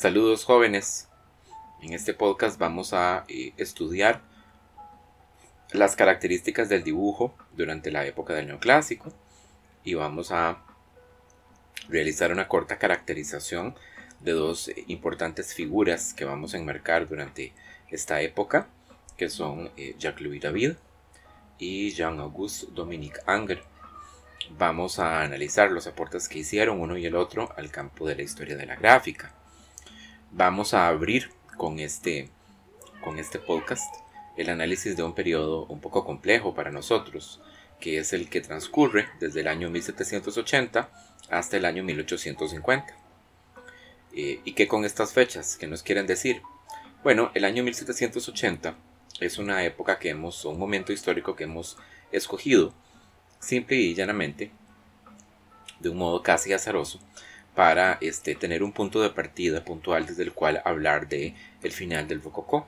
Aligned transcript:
Saludos 0.00 0.46
jóvenes. 0.46 1.10
En 1.82 1.92
este 1.92 2.14
podcast 2.14 2.58
vamos 2.58 2.94
a 2.94 3.26
eh, 3.28 3.52
estudiar 3.58 4.22
las 5.72 5.94
características 5.94 6.70
del 6.70 6.82
dibujo 6.82 7.34
durante 7.54 7.90
la 7.90 8.06
época 8.06 8.32
del 8.32 8.46
neoclásico 8.46 9.12
y 9.84 9.92
vamos 9.92 10.32
a 10.32 10.64
realizar 11.90 12.32
una 12.32 12.48
corta 12.48 12.78
caracterización 12.78 13.74
de 14.20 14.32
dos 14.32 14.70
importantes 14.86 15.52
figuras 15.52 16.14
que 16.14 16.24
vamos 16.24 16.54
a 16.54 16.56
enmarcar 16.56 17.06
durante 17.06 17.52
esta 17.90 18.22
época, 18.22 18.68
que 19.18 19.28
son 19.28 19.70
eh, 19.76 19.96
Jacques-Louis 19.98 20.40
David 20.40 20.76
y 21.58 21.90
Jean-Auguste 21.90 22.68
Dominique 22.72 23.20
Anger. 23.26 23.62
Vamos 24.56 24.98
a 24.98 25.20
analizar 25.20 25.70
los 25.70 25.86
aportes 25.86 26.26
que 26.26 26.38
hicieron 26.38 26.80
uno 26.80 26.96
y 26.96 27.04
el 27.04 27.16
otro 27.16 27.52
al 27.58 27.70
campo 27.70 28.08
de 28.08 28.16
la 28.16 28.22
historia 28.22 28.56
de 28.56 28.64
la 28.64 28.76
gráfica. 28.76 29.34
Vamos 30.32 30.74
a 30.74 30.86
abrir 30.86 31.32
con 31.56 31.80
este, 31.80 32.28
con 33.02 33.18
este 33.18 33.40
podcast 33.40 33.92
el 34.36 34.48
análisis 34.48 34.96
de 34.96 35.02
un 35.02 35.12
periodo 35.12 35.66
un 35.66 35.80
poco 35.80 36.04
complejo 36.04 36.54
para 36.54 36.70
nosotros, 36.70 37.40
que 37.80 37.98
es 37.98 38.12
el 38.12 38.30
que 38.30 38.40
transcurre 38.40 39.08
desde 39.18 39.40
el 39.40 39.48
año 39.48 39.70
1780 39.70 40.88
hasta 41.30 41.56
el 41.56 41.64
año 41.64 41.82
1850. 41.82 42.96
Eh, 44.12 44.40
¿Y 44.44 44.52
qué 44.52 44.68
con 44.68 44.84
estas 44.84 45.12
fechas? 45.12 45.56
¿Qué 45.56 45.66
nos 45.66 45.82
quieren 45.82 46.06
decir? 46.06 46.42
Bueno, 47.02 47.32
el 47.34 47.44
año 47.44 47.64
1780 47.64 48.76
es 49.18 49.36
una 49.38 49.64
época 49.64 49.98
que 49.98 50.10
hemos, 50.10 50.44
un 50.44 50.60
momento 50.60 50.92
histórico 50.92 51.34
que 51.34 51.44
hemos 51.44 51.76
escogido, 52.12 52.72
simple 53.40 53.78
y 53.78 53.94
llanamente, 53.96 54.52
de 55.80 55.88
un 55.88 55.96
modo 55.96 56.22
casi 56.22 56.52
azaroso, 56.52 57.00
para 57.60 57.98
este, 58.00 58.34
tener 58.36 58.62
un 58.62 58.72
punto 58.72 59.02
de 59.02 59.10
partida 59.10 59.66
puntual 59.66 60.06
desde 60.06 60.22
el 60.22 60.32
cual 60.32 60.62
hablar 60.64 61.10
de 61.10 61.34
el 61.62 61.72
final 61.72 62.08
del 62.08 62.22
Rococó. 62.22 62.66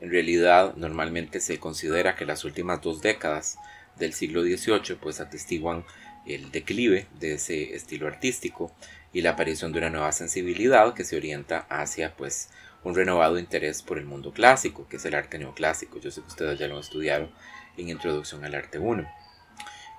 En 0.00 0.10
realidad, 0.10 0.74
normalmente 0.74 1.38
se 1.38 1.60
considera 1.60 2.16
que 2.16 2.26
las 2.26 2.44
últimas 2.44 2.82
dos 2.82 3.00
décadas 3.00 3.58
del 3.94 4.12
siglo 4.12 4.42
XVIII 4.42 4.96
pues 5.00 5.20
atestiguan 5.20 5.84
el 6.26 6.50
declive 6.50 7.06
de 7.20 7.34
ese 7.34 7.76
estilo 7.76 8.08
artístico 8.08 8.72
y 9.12 9.20
la 9.20 9.30
aparición 9.30 9.70
de 9.70 9.78
una 9.78 9.90
nueva 9.90 10.10
sensibilidad 10.10 10.94
que 10.94 11.04
se 11.04 11.16
orienta 11.16 11.68
hacia 11.70 12.16
pues 12.16 12.50
un 12.82 12.96
renovado 12.96 13.38
interés 13.38 13.84
por 13.84 13.98
el 13.98 14.04
mundo 14.04 14.32
clásico, 14.32 14.88
que 14.88 14.96
es 14.96 15.04
el 15.04 15.14
arte 15.14 15.38
neoclásico. 15.38 16.00
Yo 16.00 16.10
sé 16.10 16.22
que 16.22 16.26
ustedes 16.26 16.58
ya 16.58 16.66
lo 16.66 16.74
han 16.74 16.80
estudiado 16.80 17.30
en 17.76 17.88
Introducción 17.88 18.44
al 18.44 18.56
Arte 18.56 18.80
1. 18.80 19.08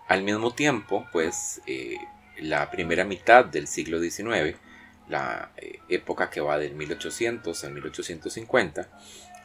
Al 0.10 0.24
mismo 0.24 0.54
tiempo, 0.54 1.08
pues 1.14 1.62
eh, 1.68 1.96
la 2.42 2.70
primera 2.72 3.06
mitad 3.06 3.46
del 3.46 3.68
siglo 3.68 4.00
XIX, 4.00 4.58
la 5.08 5.52
eh, 5.58 5.80
época 5.90 6.30
que 6.30 6.42
va 6.42 6.58
del 6.58 6.76
1800 6.76 7.64
al 7.64 7.74
1850, 7.74 8.90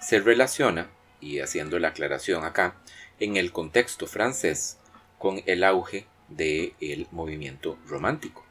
se 0.01 0.21
relaciona, 0.21 0.91
y 1.21 1.41
haciendo 1.41 1.79
la 1.79 1.89
aclaración 1.89 2.45
acá, 2.45 2.77
en 3.19 3.37
el 3.37 3.53
contexto 3.53 4.07
francés 4.07 4.79
con 5.19 5.43
el 5.47 5.65
auge 5.65 6.07
del 6.29 7.07
movimiento 7.11 7.79
romántico. 7.87 8.45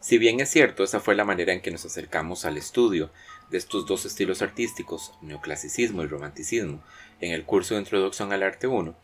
Si 0.00 0.18
bien 0.18 0.40
es 0.40 0.50
cierto, 0.50 0.84
esa 0.84 1.00
fue 1.00 1.14
la 1.14 1.24
manera 1.24 1.52
en 1.52 1.60
que 1.60 1.70
nos 1.70 1.84
acercamos 1.84 2.44
al 2.44 2.56
estudio 2.56 3.10
de 3.50 3.58
estos 3.58 3.86
dos 3.86 4.04
estilos 4.04 4.42
artísticos, 4.42 5.12
neoclasicismo 5.22 6.02
y 6.02 6.06
romanticismo, 6.06 6.82
en 7.20 7.32
el 7.32 7.44
curso 7.44 7.74
de 7.74 7.80
Introducción 7.80 8.32
al 8.32 8.42
Arte 8.42 8.66
1, 8.66 8.94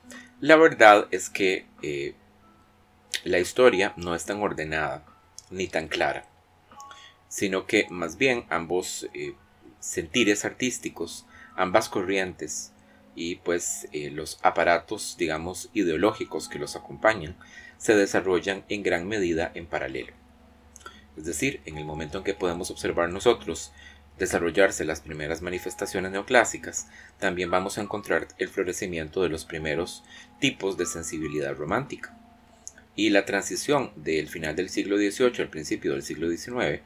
la 0.41 0.57
verdad 0.57 1.09
es 1.11 1.31
que 1.31 1.67
eh, 1.83 2.15
la 3.25 3.39
historia 3.39 3.93
no 3.97 4.15
es 4.15 4.25
tan 4.25 4.43
ordenada 4.43 5.05
ni 5.51 5.69
tan 5.69 5.89
clara, 5.89 6.27
sino 7.29 7.67
que 7.67 7.87
más 7.91 8.17
bien 8.17 8.47
ambos 8.49 9.09
eh, 9.15 9.35
sentires 9.79 10.45
artísticos, 10.45 11.27
ambas 11.57 11.89
corrientes 11.89 12.73
y 13.15 13.37
pues 13.37 13.89
eh, 13.93 14.11
los 14.11 14.39
aparatos, 14.43 15.17
digamos, 15.19 15.71
ideológicos 15.73 16.49
que 16.49 16.59
los 16.59 16.75
acompañan, 16.77 17.37
se 17.79 17.95
desarrollan 17.95 18.65
en 18.69 18.83
gran 18.83 19.07
medida 19.07 19.53
en 19.55 19.67
paralelo. 19.67 20.13
Es 21.17 21.25
decir, 21.27 21.61
en 21.65 21.79
el 21.79 21.85
momento 21.85 22.19
en 22.19 22.25
que 22.25 22.35
podemos 22.35 22.71
observar 22.71 23.11
nosotros 23.11 23.73
desarrollarse 24.19 24.85
las 24.85 25.01
primeras 25.01 25.43
manifestaciones 25.43 26.13
neoclásicas, 26.13 26.89
también 27.19 27.51
vamos 27.51 27.79
a 27.79 27.83
encontrar 27.83 28.29
el 28.39 28.49
florecimiento 28.49 29.23
de 29.23 29.29
los 29.29 29.45
primeros 29.45 30.05
tipos 30.41 30.77
de 30.77 30.87
sensibilidad 30.87 31.55
romántica. 31.55 32.17
Y 32.97 33.11
la 33.11 33.25
transición 33.25 33.91
del 33.97 34.29
final 34.29 34.55
del 34.55 34.69
siglo 34.69 34.97
XVIII 34.97 35.43
al 35.43 35.49
principio 35.49 35.93
del 35.93 36.03
siglo 36.03 36.31
XIX, 36.31 36.81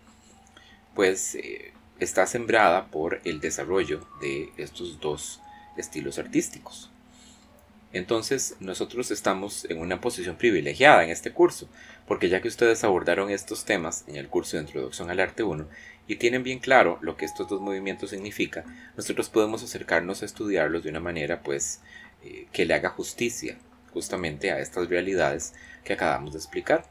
pues 0.94 1.34
eh, 1.34 1.72
está 2.00 2.26
sembrada 2.26 2.86
por 2.90 3.20
el 3.24 3.40
desarrollo 3.40 4.06
de 4.20 4.50
estos 4.56 5.00
dos 5.00 5.40
estilos 5.76 6.18
artísticos. 6.18 6.90
Entonces 7.92 8.56
nosotros 8.60 9.10
estamos 9.10 9.64
en 9.70 9.78
una 9.78 10.00
posición 10.00 10.36
privilegiada 10.36 11.04
en 11.04 11.10
este 11.10 11.32
curso, 11.32 11.68
porque 12.06 12.28
ya 12.28 12.42
que 12.42 12.48
ustedes 12.48 12.84
abordaron 12.84 13.30
estos 13.30 13.64
temas 13.64 14.04
en 14.08 14.16
el 14.16 14.28
curso 14.28 14.56
de 14.56 14.64
Introducción 14.64 15.10
al 15.10 15.20
Arte 15.20 15.42
1 15.42 15.66
y 16.06 16.16
tienen 16.16 16.42
bien 16.42 16.58
claro 16.58 16.98
lo 17.00 17.16
que 17.16 17.24
estos 17.24 17.48
dos 17.48 17.60
movimientos 17.60 18.10
significan, 18.10 18.64
nosotros 18.96 19.30
podemos 19.30 19.62
acercarnos 19.62 20.22
a 20.22 20.26
estudiarlos 20.26 20.84
de 20.84 20.90
una 20.90 21.00
manera 21.00 21.42
pues 21.42 21.80
eh, 22.22 22.46
que 22.52 22.66
le 22.66 22.74
haga 22.74 22.90
justicia 22.90 23.58
justamente 23.92 24.50
a 24.50 24.58
estas 24.60 24.88
realidades 24.88 25.54
que 25.88 25.94
acabamos 25.94 26.32
de 26.32 26.38
explicar. 26.38 26.84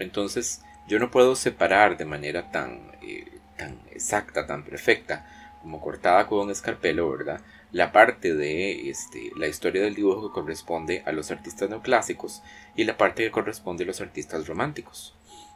Entonces 0.00 0.62
yo 0.88 0.98
no 0.98 1.12
puedo 1.12 1.36
separar 1.36 1.96
de 1.96 2.04
manera 2.04 2.50
tan, 2.50 2.90
eh, 3.00 3.38
tan 3.56 3.78
exacta, 3.92 4.48
tan 4.48 4.64
perfecta, 4.64 5.24
como 5.62 5.80
cortada 5.80 6.26
con 6.26 6.40
un 6.40 6.50
escarpelo, 6.50 7.08
¿verdad? 7.08 7.40
la 7.70 7.92
parte 7.92 8.34
de 8.34 8.90
este, 8.90 9.30
la 9.36 9.46
historia 9.46 9.82
del 9.82 9.94
dibujo 9.94 10.28
que 10.28 10.34
corresponde 10.34 11.02
a 11.06 11.12
los 11.12 11.30
artistas 11.30 11.70
neoclásicos 11.70 12.42
y 12.76 12.84
la 12.84 12.98
parte 12.98 13.22
que 13.22 13.30
corresponde 13.30 13.84
a 13.84 13.86
los 13.86 14.00
artistas 14.00 14.46
románticos. 14.46 15.14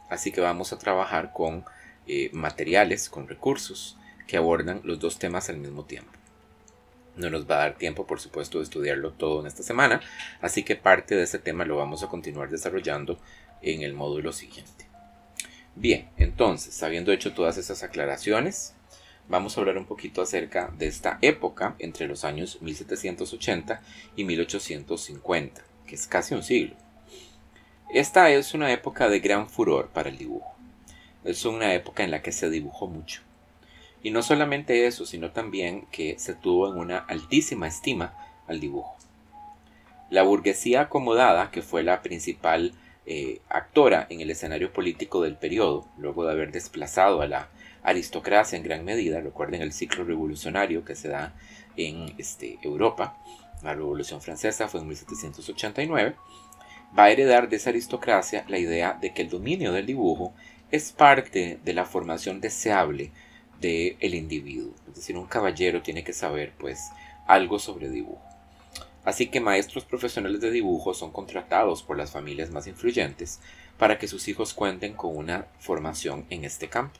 Así 0.09 0.31
que 0.31 0.41
vamos 0.41 0.73
a 0.73 0.79
trabajar 0.79 1.31
con 1.33 1.65
eh, 2.07 2.29
materiales, 2.33 3.09
con 3.09 3.27
recursos 3.27 3.97
que 4.25 4.37
abordan 4.37 4.81
los 4.83 4.99
dos 4.99 5.19
temas 5.19 5.49
al 5.49 5.57
mismo 5.57 5.83
tiempo. 5.83 6.16
No 7.17 7.29
nos 7.29 7.49
va 7.49 7.55
a 7.55 7.59
dar 7.59 7.77
tiempo, 7.77 8.05
por 8.05 8.19
supuesto, 8.19 8.59
de 8.59 8.63
estudiarlo 8.63 9.11
todo 9.11 9.41
en 9.41 9.47
esta 9.47 9.63
semana, 9.63 10.01
así 10.41 10.63
que 10.63 10.75
parte 10.75 11.15
de 11.15 11.23
ese 11.23 11.39
tema 11.39 11.65
lo 11.65 11.75
vamos 11.75 12.03
a 12.03 12.07
continuar 12.07 12.49
desarrollando 12.49 13.19
en 13.61 13.81
el 13.81 13.93
módulo 13.93 14.31
siguiente. 14.31 14.87
Bien, 15.75 16.09
entonces, 16.17 16.81
habiendo 16.83 17.11
hecho 17.11 17.33
todas 17.33 17.57
esas 17.57 17.83
aclaraciones, 17.83 18.73
vamos 19.27 19.57
a 19.57 19.61
hablar 19.61 19.77
un 19.77 19.85
poquito 19.85 20.21
acerca 20.21 20.73
de 20.77 20.87
esta 20.87 21.19
época 21.21 21.75
entre 21.79 22.07
los 22.07 22.23
años 22.23 22.61
1780 22.61 23.81
y 24.15 24.23
1850, 24.23 25.61
que 25.85 25.95
es 25.95 26.07
casi 26.07 26.33
un 26.33 26.43
siglo. 26.43 26.75
Esta 27.93 28.29
es 28.31 28.53
una 28.53 28.71
época 28.71 29.07
de 29.07 29.19
gran 29.19 29.49
furor 29.49 29.89
para 29.89 30.09
el 30.09 30.17
dibujo. 30.17 30.55
Es 31.23 31.45
una 31.45 31.73
época 31.73 32.03
en 32.03 32.11
la 32.11 32.21
que 32.21 32.31
se 32.31 32.49
dibujó 32.49 32.87
mucho. 32.87 33.21
Y 34.07 34.11
no 34.11 34.23
solamente 34.23 34.87
eso, 34.87 35.05
sino 35.05 35.31
también 35.31 35.85
que 35.91 36.17
se 36.17 36.33
tuvo 36.33 36.71
en 36.71 36.79
una 36.79 36.99
altísima 36.99 37.67
estima 37.67 38.13
al 38.47 38.61
dibujo. 38.61 38.95
La 40.09 40.23
burguesía 40.23 40.79
acomodada, 40.83 41.51
que 41.51 41.61
fue 41.61 41.83
la 41.83 42.01
principal 42.01 42.71
eh, 43.05 43.41
actora 43.49 44.07
en 44.09 44.21
el 44.21 44.29
escenario 44.29 44.71
político 44.71 45.21
del 45.21 45.35
periodo, 45.35 45.89
luego 45.97 46.23
de 46.25 46.31
haber 46.31 46.53
desplazado 46.53 47.19
a 47.19 47.27
la 47.27 47.49
aristocracia 47.83 48.57
en 48.57 48.63
gran 48.63 48.85
medida, 48.85 49.19
recuerden 49.19 49.61
el 49.61 49.73
ciclo 49.73 50.05
revolucionario 50.05 50.85
que 50.85 50.95
se 50.95 51.09
da 51.09 51.33
en 51.75 52.15
este, 52.17 52.59
Europa, 52.61 53.17
la 53.61 53.75
Revolución 53.75 54.21
Francesa 54.21 54.69
fue 54.69 54.79
en 54.79 54.87
1789, 54.87 56.15
va 56.97 57.03
a 57.03 57.11
heredar 57.11 57.49
de 57.49 57.57
esa 57.57 57.71
aristocracia 57.71 58.45
la 58.47 58.57
idea 58.57 58.97
de 59.01 59.13
que 59.13 59.23
el 59.23 59.29
dominio 59.29 59.73
del 59.73 59.85
dibujo 59.85 60.33
es 60.71 60.93
parte 60.93 61.59
de 61.61 61.73
la 61.73 61.83
formación 61.83 62.39
deseable 62.39 63.11
del 63.59 63.97
el 63.99 64.15
individuo. 64.15 64.73
Es 64.87 64.95
decir, 64.95 65.17
un 65.17 65.27
caballero 65.27 65.81
tiene 65.81 66.03
que 66.03 66.13
saber 66.13 66.53
pues 66.57 66.79
algo 67.27 67.59
sobre 67.59 67.89
dibujo. 67.89 68.21
Así 69.03 69.27
que 69.27 69.39
maestros 69.39 69.85
profesionales 69.85 70.41
de 70.41 70.51
dibujo 70.51 70.93
son 70.93 71.11
contratados 71.11 71.81
por 71.81 71.97
las 71.97 72.11
familias 72.11 72.51
más 72.51 72.67
influyentes 72.67 73.39
para 73.77 73.97
que 73.97 74.07
sus 74.07 74.27
hijos 74.27 74.53
cuenten 74.53 74.93
con 74.93 75.15
una 75.15 75.47
formación 75.59 76.25
en 76.29 76.43
este 76.43 76.67
campo. 76.67 76.99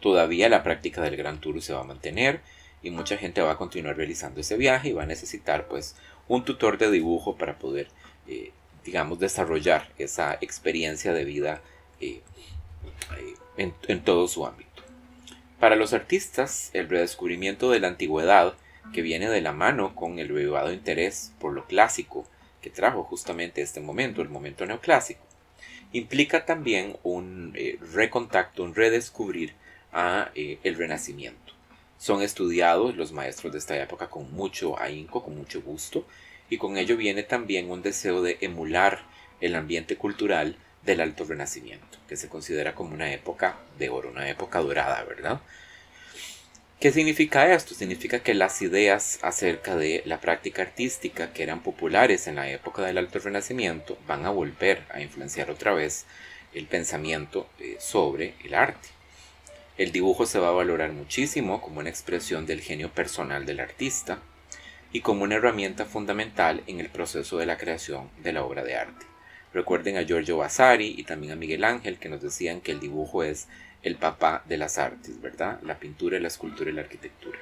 Todavía 0.00 0.48
la 0.48 0.62
práctica 0.62 1.00
del 1.02 1.16
Gran 1.16 1.40
Tour 1.40 1.62
se 1.62 1.72
va 1.72 1.80
a 1.80 1.84
mantener 1.84 2.40
y 2.82 2.90
mucha 2.90 3.16
gente 3.16 3.42
va 3.42 3.52
a 3.52 3.56
continuar 3.56 3.96
realizando 3.96 4.40
ese 4.40 4.56
viaje 4.56 4.88
y 4.88 4.92
va 4.92 5.04
a 5.04 5.06
necesitar 5.06 5.68
pues 5.68 5.94
un 6.28 6.44
tutor 6.44 6.78
de 6.78 6.90
dibujo 6.90 7.36
para 7.36 7.58
poder 7.58 7.88
eh, 8.26 8.52
digamos 8.84 9.18
desarrollar 9.18 9.90
esa 9.98 10.34
experiencia 10.40 11.12
de 11.12 11.24
vida 11.24 11.62
eh, 12.00 12.20
eh, 13.16 13.34
en, 13.56 13.74
en 13.88 14.04
todo 14.04 14.28
su 14.28 14.46
ámbito. 14.46 14.63
Para 15.64 15.76
los 15.76 15.94
artistas, 15.94 16.68
el 16.74 16.90
redescubrimiento 16.90 17.70
de 17.70 17.80
la 17.80 17.88
antigüedad, 17.88 18.52
que 18.92 19.00
viene 19.00 19.30
de 19.30 19.40
la 19.40 19.54
mano 19.54 19.94
con 19.94 20.18
el 20.18 20.28
revivado 20.28 20.70
interés 20.70 21.32
por 21.40 21.54
lo 21.54 21.64
clásico 21.64 22.26
que 22.60 22.68
trajo 22.68 23.02
justamente 23.02 23.62
este 23.62 23.80
momento, 23.80 24.20
el 24.20 24.28
momento 24.28 24.66
neoclásico, 24.66 25.24
implica 25.94 26.44
también 26.44 26.98
un 27.02 27.54
eh, 27.56 27.78
recontacto, 27.94 28.62
un 28.62 28.74
redescubrir 28.74 29.54
a 29.90 30.30
eh, 30.34 30.58
el 30.64 30.74
Renacimiento. 30.74 31.54
Son 31.96 32.20
estudiados 32.20 32.94
los 32.94 33.12
maestros 33.12 33.54
de 33.54 33.58
esta 33.58 33.82
época 33.82 34.10
con 34.10 34.30
mucho 34.34 34.78
ahínco, 34.78 35.24
con 35.24 35.34
mucho 35.34 35.62
gusto, 35.62 36.06
y 36.50 36.58
con 36.58 36.76
ello 36.76 36.98
viene 36.98 37.22
también 37.22 37.70
un 37.70 37.80
deseo 37.80 38.20
de 38.20 38.36
emular 38.42 39.06
el 39.40 39.54
ambiente 39.54 39.96
cultural 39.96 40.58
del 40.84 41.00
Alto 41.00 41.24
Renacimiento, 41.24 41.98
que 42.08 42.16
se 42.16 42.28
considera 42.28 42.74
como 42.74 42.94
una 42.94 43.12
época 43.12 43.56
de 43.78 43.88
oro, 43.88 44.10
una 44.10 44.28
época 44.28 44.60
dorada, 44.60 45.02
¿verdad? 45.04 45.40
¿Qué 46.80 46.92
significa 46.92 47.54
esto? 47.54 47.74
Significa 47.74 48.18
que 48.18 48.34
las 48.34 48.60
ideas 48.60 49.18
acerca 49.22 49.74
de 49.74 50.02
la 50.04 50.20
práctica 50.20 50.62
artística 50.62 51.32
que 51.32 51.42
eran 51.42 51.62
populares 51.62 52.26
en 52.26 52.34
la 52.34 52.50
época 52.50 52.82
del 52.82 52.98
Alto 52.98 53.20
Renacimiento 53.20 53.96
van 54.06 54.26
a 54.26 54.30
volver 54.30 54.82
a 54.90 55.00
influenciar 55.00 55.50
otra 55.50 55.72
vez 55.72 56.04
el 56.52 56.66
pensamiento 56.66 57.48
eh, 57.58 57.76
sobre 57.80 58.34
el 58.44 58.54
arte. 58.54 58.88
El 59.78 59.92
dibujo 59.92 60.26
se 60.26 60.38
va 60.38 60.48
a 60.48 60.52
valorar 60.52 60.92
muchísimo 60.92 61.62
como 61.62 61.80
una 61.80 61.88
expresión 61.88 62.44
del 62.44 62.60
genio 62.60 62.90
personal 62.90 63.46
del 63.46 63.60
artista 63.60 64.18
y 64.92 65.00
como 65.00 65.24
una 65.24 65.36
herramienta 65.36 65.86
fundamental 65.86 66.62
en 66.66 66.80
el 66.80 66.90
proceso 66.90 67.38
de 67.38 67.46
la 67.46 67.56
creación 67.56 68.10
de 68.22 68.32
la 68.34 68.44
obra 68.44 68.62
de 68.62 68.76
arte. 68.76 69.13
Recuerden 69.54 69.96
a 69.96 70.02
Giorgio 70.02 70.36
Vasari 70.36 70.94
y 70.98 71.04
también 71.04 71.32
a 71.32 71.36
Miguel 71.36 71.62
Ángel 71.62 71.98
que 71.98 72.08
nos 72.08 72.20
decían 72.20 72.60
que 72.60 72.72
el 72.72 72.80
dibujo 72.80 73.22
es 73.22 73.46
el 73.84 73.94
papá 73.94 74.42
de 74.46 74.56
las 74.56 74.78
artes, 74.78 75.20
¿verdad? 75.22 75.60
La 75.62 75.78
pintura, 75.78 76.18
la 76.18 76.26
escultura 76.28 76.70
y 76.70 76.72
la 76.72 76.82
arquitectura. 76.82 77.38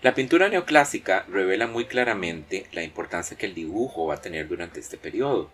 La 0.00 0.14
pintura 0.14 0.48
neoclásica 0.48 1.26
revela 1.28 1.66
muy 1.66 1.84
claramente 1.84 2.66
la 2.72 2.82
importancia 2.82 3.36
que 3.36 3.44
el 3.44 3.54
dibujo 3.54 4.06
va 4.06 4.14
a 4.14 4.20
tener 4.22 4.48
durante 4.48 4.80
este 4.80 4.96
periodo, 4.96 5.50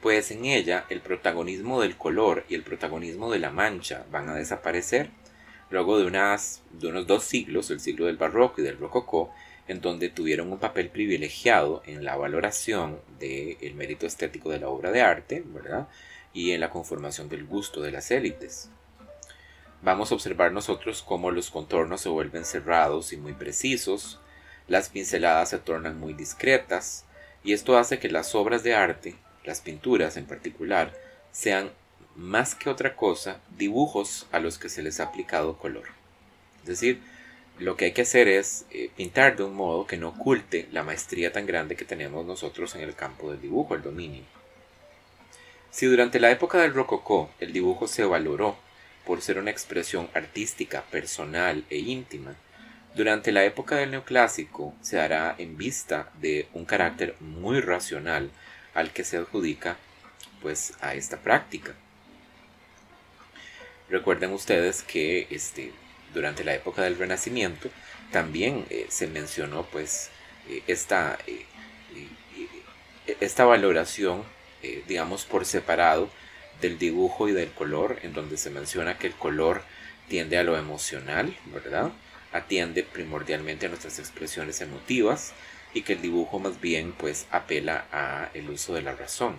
pues 0.00 0.30
en 0.30 0.46
ella 0.46 0.86
el 0.88 1.00
protagonismo 1.00 1.82
del 1.82 1.96
color 1.96 2.44
y 2.48 2.54
el 2.54 2.62
protagonismo 2.62 3.30
de 3.30 3.38
la 3.38 3.50
mancha 3.50 4.06
van 4.10 4.30
a 4.30 4.34
desaparecer 4.34 5.10
luego 5.70 5.98
de, 5.98 6.06
unas, 6.06 6.62
de 6.70 6.88
unos 6.88 7.06
dos 7.06 7.24
siglos, 7.24 7.70
el 7.70 7.80
siglo 7.80 8.06
del 8.06 8.16
barroco 8.16 8.60
y 8.60 8.64
del 8.64 8.78
rococó, 8.78 9.34
en 9.68 9.80
donde 9.80 10.08
tuvieron 10.08 10.52
un 10.52 10.58
papel 10.58 10.88
privilegiado 10.90 11.82
en 11.86 12.04
la 12.04 12.16
valoración 12.16 13.00
del 13.18 13.74
mérito 13.74 14.06
estético 14.06 14.50
de 14.50 14.60
la 14.60 14.68
obra 14.68 14.92
de 14.92 15.02
arte, 15.02 15.42
¿verdad? 15.44 15.88
Y 16.32 16.52
en 16.52 16.60
la 16.60 16.70
conformación 16.70 17.28
del 17.28 17.44
gusto 17.44 17.80
de 17.80 17.90
las 17.90 18.10
élites. 18.10 18.70
Vamos 19.82 20.10
a 20.10 20.14
observar 20.14 20.52
nosotros 20.52 21.02
cómo 21.02 21.30
los 21.30 21.50
contornos 21.50 22.00
se 22.00 22.08
vuelven 22.08 22.44
cerrados 22.44 23.12
y 23.12 23.16
muy 23.16 23.32
precisos, 23.32 24.18
las 24.68 24.88
pinceladas 24.88 25.50
se 25.50 25.58
tornan 25.58 25.98
muy 25.98 26.14
discretas, 26.14 27.04
y 27.44 27.52
esto 27.52 27.78
hace 27.78 27.98
que 27.98 28.08
las 28.08 28.34
obras 28.34 28.62
de 28.62 28.74
arte, 28.74 29.14
las 29.44 29.60
pinturas 29.60 30.16
en 30.16 30.26
particular, 30.26 30.92
sean 31.30 31.70
más 32.16 32.54
que 32.54 32.70
otra 32.70 32.96
cosa 32.96 33.40
dibujos 33.56 34.26
a 34.32 34.40
los 34.40 34.58
que 34.58 34.68
se 34.68 34.82
les 34.82 34.98
ha 35.00 35.04
aplicado 35.04 35.58
color. 35.58 35.84
Es 36.62 36.68
decir, 36.68 37.00
lo 37.58 37.76
que 37.76 37.86
hay 37.86 37.92
que 37.92 38.02
hacer 38.02 38.28
es 38.28 38.66
eh, 38.70 38.90
pintar 38.96 39.36
de 39.36 39.44
un 39.44 39.54
modo 39.54 39.86
que 39.86 39.96
no 39.96 40.08
oculte 40.08 40.68
la 40.72 40.82
maestría 40.82 41.32
tan 41.32 41.46
grande 41.46 41.76
que 41.76 41.84
tenemos 41.84 42.26
nosotros 42.26 42.74
en 42.74 42.82
el 42.82 42.94
campo 42.94 43.30
del 43.30 43.40
dibujo, 43.40 43.74
el 43.74 43.82
dominio. 43.82 44.22
Si 45.70 45.86
durante 45.86 46.20
la 46.20 46.30
época 46.30 46.58
del 46.58 46.74
rococó 46.74 47.30
el 47.40 47.52
dibujo 47.52 47.88
se 47.88 48.04
valoró 48.04 48.56
por 49.06 49.22
ser 49.22 49.38
una 49.38 49.50
expresión 49.50 50.08
artística, 50.14 50.82
personal 50.82 51.64
e 51.70 51.78
íntima, 51.78 52.34
durante 52.94 53.30
la 53.30 53.44
época 53.44 53.76
del 53.76 53.90
neoclásico 53.90 54.74
se 54.80 55.00
hará 55.00 55.34
en 55.38 55.56
vista 55.56 56.10
de 56.20 56.48
un 56.54 56.64
carácter 56.64 57.14
muy 57.20 57.60
racional 57.60 58.30
al 58.74 58.90
que 58.90 59.04
se 59.04 59.16
adjudica 59.16 59.76
pues 60.42 60.74
a 60.80 60.94
esta 60.94 61.18
práctica. 61.18 61.74
Recuerden 63.88 64.32
ustedes 64.32 64.82
que 64.82 65.26
este, 65.30 65.72
durante 66.16 66.44
la 66.44 66.54
época 66.54 66.80
del 66.80 66.96
Renacimiento, 66.96 67.68
también 68.10 68.64
eh, 68.70 68.86
se 68.88 69.06
mencionó 69.06 69.64
pues 69.64 70.08
eh, 70.48 70.62
esta, 70.66 71.18
eh, 71.26 71.44
esta 73.20 73.44
valoración, 73.44 74.24
digamos, 74.88 75.26
por 75.26 75.44
separado 75.44 76.10
del 76.60 76.78
dibujo 76.78 77.28
y 77.28 77.32
del 77.32 77.52
color, 77.52 77.98
en 78.02 78.14
donde 78.14 78.36
se 78.38 78.50
menciona 78.50 78.98
que 78.98 79.06
el 79.06 79.12
color 79.12 79.62
tiende 80.08 80.38
a 80.38 80.42
lo 80.42 80.56
emocional, 80.56 81.36
¿verdad? 81.52 81.92
Atiende 82.32 82.82
primordialmente 82.82 83.66
a 83.66 83.68
nuestras 83.68 83.98
expresiones 83.98 84.60
emotivas 84.62 85.34
y 85.74 85.82
que 85.82 85.92
el 85.92 86.02
dibujo 86.02 86.38
más 86.38 86.60
bien 86.60 86.92
pues 86.92 87.26
apela 87.30 87.84
a 87.92 88.30
el 88.34 88.48
uso 88.50 88.74
de 88.74 88.82
la 88.82 88.94
razón. 88.94 89.38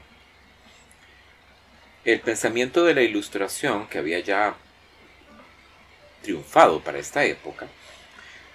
El 2.06 2.22
pensamiento 2.22 2.86
de 2.86 2.94
la 2.94 3.02
ilustración 3.02 3.88
que 3.88 3.98
había 3.98 4.20
ya 4.20 4.56
triunfado 6.28 6.82
para 6.82 7.00
esta 7.00 7.24
época, 7.24 7.68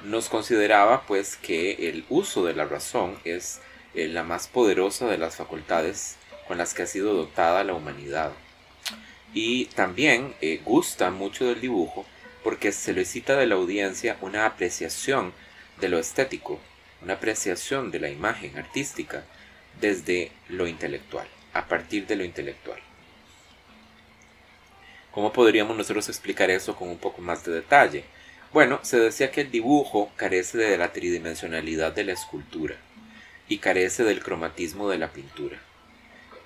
nos 0.05 0.29
consideraba 0.29 1.07
pues 1.07 1.37
que 1.37 1.89
el 1.89 2.05
uso 2.11 2.45
de 2.45 2.53
la 2.53 2.67
razón 2.67 3.19
es 3.25 3.61
eh, 3.95 4.09
la 4.09 4.25
más 4.25 4.47
poderosa 4.47 5.07
de 5.07 5.17
las 5.17 5.37
facultades 5.37 6.17
con 6.47 6.59
las 6.59 6.75
que 6.75 6.83
ha 6.83 6.87
sido 6.87 7.15
dotada 7.15 7.65
la 7.65 7.73
humanidad. 7.73 8.33
Y 9.33 9.67
también 9.67 10.35
eh, 10.43 10.61
gusta 10.63 11.11
mucho 11.11 11.47
del 11.47 11.63
dibujo 11.63 12.05
porque 12.45 12.73
se 12.73 12.93
solicita 12.93 13.37
de 13.37 13.47
la 13.47 13.55
audiencia 13.55 14.19
una 14.21 14.45
apreciación 14.45 15.33
de 15.81 15.89
lo 15.89 15.99
estético, 15.99 16.61
una 17.01 17.15
apreciación 17.15 17.91
de 17.91 18.01
la 18.01 18.11
imagen 18.11 18.59
artística 18.59 19.25
desde 19.81 20.31
lo 20.51 20.67
intelectual, 20.67 21.27
a 21.55 21.69
partir 21.69 22.07
de 22.07 22.17
lo 22.17 22.25
intelectual. 22.25 22.92
¿Cómo 25.13 25.33
podríamos 25.33 25.77
nosotros 25.77 26.09
explicar 26.09 26.51
eso 26.51 26.75
con 26.75 26.89
un 26.89 26.99
poco 26.99 27.21
más 27.21 27.45
de 27.45 27.53
detalle? 27.53 28.05
Bueno, 28.53 28.81
se 28.83 28.99
decía 28.99 29.31
que 29.31 29.43
el 29.43 29.51
dibujo 29.51 30.11
carece 30.17 30.57
de 30.57 30.79
la 30.79 30.93
tridimensionalidad 30.93 31.93
de 31.93 32.05
la 32.05 32.13
escultura 32.13 32.77
y 33.47 33.59
carece 33.59 34.05
del 34.05 34.23
cromatismo 34.23 34.89
de 34.89 34.97
la 34.97 35.13
pintura. 35.13 35.59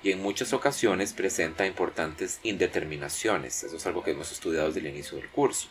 Y 0.02 0.10
en 0.10 0.20
muchas 0.20 0.52
ocasiones 0.52 1.12
presenta 1.12 1.66
importantes 1.66 2.40
indeterminaciones. 2.42 3.62
Eso 3.62 3.76
es 3.76 3.86
algo 3.86 4.02
que 4.02 4.10
hemos 4.10 4.32
estudiado 4.32 4.66
desde 4.66 4.80
el 4.80 4.88
inicio 4.88 5.16
del 5.16 5.28
curso. 5.28 5.68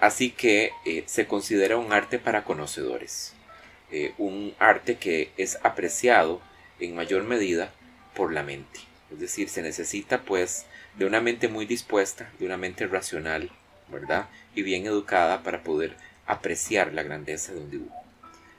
Así 0.00 0.30
que 0.30 0.72
eh, 0.84 1.04
se 1.06 1.26
considera 1.26 1.76
un 1.76 1.92
arte 1.92 2.18
para 2.18 2.44
conocedores. 2.44 3.34
Eh, 3.90 4.14
un 4.18 4.54
arte 4.58 4.96
que 4.96 5.30
es 5.36 5.58
apreciado 5.62 6.40
en 6.80 6.94
mayor 6.96 7.22
medida 7.22 7.72
por 8.14 8.32
la 8.32 8.42
mente. 8.42 8.80
Es 9.12 9.20
decir, 9.20 9.48
se 9.48 9.62
necesita 9.62 10.22
pues 10.22 10.66
de 10.98 11.06
una 11.06 11.20
mente 11.20 11.48
muy 11.48 11.64
dispuesta, 11.64 12.30
de 12.38 12.46
una 12.46 12.56
mente 12.56 12.86
racional, 12.86 13.50
¿verdad? 13.88 14.28
Y 14.54 14.62
bien 14.62 14.84
educada 14.84 15.42
para 15.44 15.62
poder 15.62 15.96
apreciar 16.26 16.92
la 16.92 17.04
grandeza 17.04 17.52
de 17.52 17.60
un 17.60 17.70
dibujo. 17.70 18.04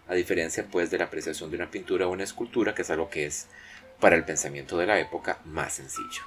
A 0.08 0.15
diferencia 0.15 0.65
pues 0.72 0.89
de 0.89 0.98
la 0.98 1.05
apreciación 1.05 1.51
de 1.51 1.58
una 1.58 1.69
pintura 1.69 2.08
o 2.08 2.12
una 2.12 2.24
escultura, 2.24 2.74
que 2.74 2.81
es 2.81 2.89
algo 2.89 3.10
que 3.10 3.25
es 3.25 3.48
para 4.00 4.15
el 4.15 4.24
pensamiento 4.24 4.77
de 4.77 4.88
la 4.88 5.00
época 5.00 5.39
más 5.43 5.74
sencillo. 5.74 6.24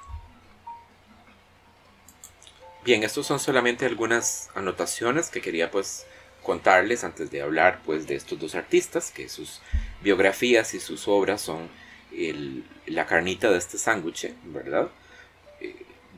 Bien, 2.85 3.03
estos 3.03 3.27
son 3.27 3.41
solamente 3.41 3.87
algunas 3.87 4.51
anotaciones 4.55 5.31
que 5.31 5.41
quería 5.41 5.71
pues 5.71 6.05
contarles 6.43 7.05
antes 7.05 7.31
de 7.31 7.41
hablar 7.41 7.81
pues 7.87 8.07
de 8.07 8.17
estos 8.17 8.39
dos 8.39 8.55
artistas, 8.55 9.11
que 9.11 9.29
sus 9.29 9.61
biografías 10.03 10.75
y 10.75 10.81
sus 10.81 11.09
obras 11.09 11.41
son 11.41 11.69
la 12.87 13.07
carnita 13.07 13.51
de 13.51 13.57
este 13.57 13.79
sándwich, 13.79 14.35
¿verdad? 14.45 14.91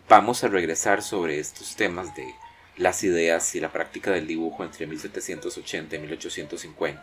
Vamos 0.09 0.45
a 0.45 0.49
regresar 0.49 1.03
sobre 1.03 1.39
estos 1.39 1.77
temas 1.77 2.15
de 2.15 2.35
las 2.77 3.05
ideas 3.05 3.55
y 3.55 3.61
la 3.61 3.73
práctica 3.73 4.11
del 4.11 4.27
dibujo 4.27 4.65
entre 4.65 4.87
1780 4.87 5.97
y 5.97 5.99
1850, 5.99 7.03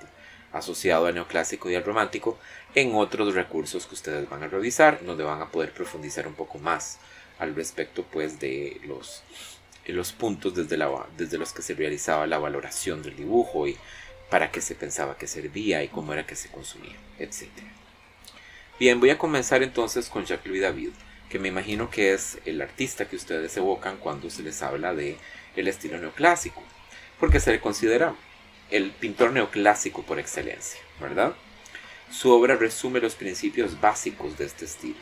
asociado 0.53 1.05
al 1.05 1.15
neoclásico 1.15 1.69
y 1.69 1.75
al 1.75 1.83
romántico, 1.83 2.37
en 2.75 2.93
otros 2.95 3.33
recursos 3.33 3.85
que 3.87 3.95
ustedes 3.95 4.29
van 4.29 4.43
a 4.43 4.47
revisar, 4.47 5.03
donde 5.03 5.23
van 5.23 5.41
a 5.41 5.49
poder 5.49 5.73
profundizar 5.73 6.27
un 6.27 6.33
poco 6.33 6.59
más 6.59 6.99
al 7.39 7.55
respecto 7.55 8.03
pues 8.03 8.39
de 8.39 8.79
los, 8.85 9.23
los 9.87 10.11
puntos 10.11 10.53
desde, 10.53 10.77
la, 10.77 10.89
desde 11.17 11.37
los 11.37 11.53
que 11.53 11.61
se 11.61 11.73
realizaba 11.73 12.27
la 12.27 12.37
valoración 12.37 13.01
del 13.01 13.15
dibujo 13.15 13.67
y 13.67 13.77
para 14.29 14.51
qué 14.51 14.61
se 14.61 14.75
pensaba 14.75 15.17
que 15.17 15.27
servía 15.27 15.83
y 15.83 15.87
cómo 15.87 16.13
era 16.13 16.25
que 16.25 16.35
se 16.35 16.49
consumía, 16.49 16.95
etc. 17.17 17.47
Bien, 18.79 18.99
voy 18.99 19.09
a 19.09 19.17
comenzar 19.17 19.63
entonces 19.63 20.09
con 20.09 20.25
Jacques-Louis 20.25 20.61
David 20.61 20.91
que 21.31 21.39
me 21.39 21.47
imagino 21.47 21.89
que 21.89 22.13
es 22.13 22.39
el 22.45 22.61
artista 22.61 23.07
que 23.07 23.15
ustedes 23.15 23.55
evocan 23.55 23.95
cuando 23.95 24.29
se 24.29 24.43
les 24.43 24.61
habla 24.61 24.93
de 24.93 25.15
el 25.55 25.69
estilo 25.69 25.97
neoclásico, 25.97 26.61
porque 27.21 27.39
se 27.39 27.51
le 27.51 27.61
considera 27.61 28.13
el 28.69 28.91
pintor 28.91 29.31
neoclásico 29.31 30.03
por 30.03 30.19
excelencia, 30.19 30.81
¿verdad? 30.99 31.33
Su 32.11 32.31
obra 32.31 32.57
resume 32.57 32.99
los 32.99 33.15
principios 33.15 33.79
básicos 33.79 34.37
de 34.37 34.45
este 34.45 34.65
estilo. 34.65 34.99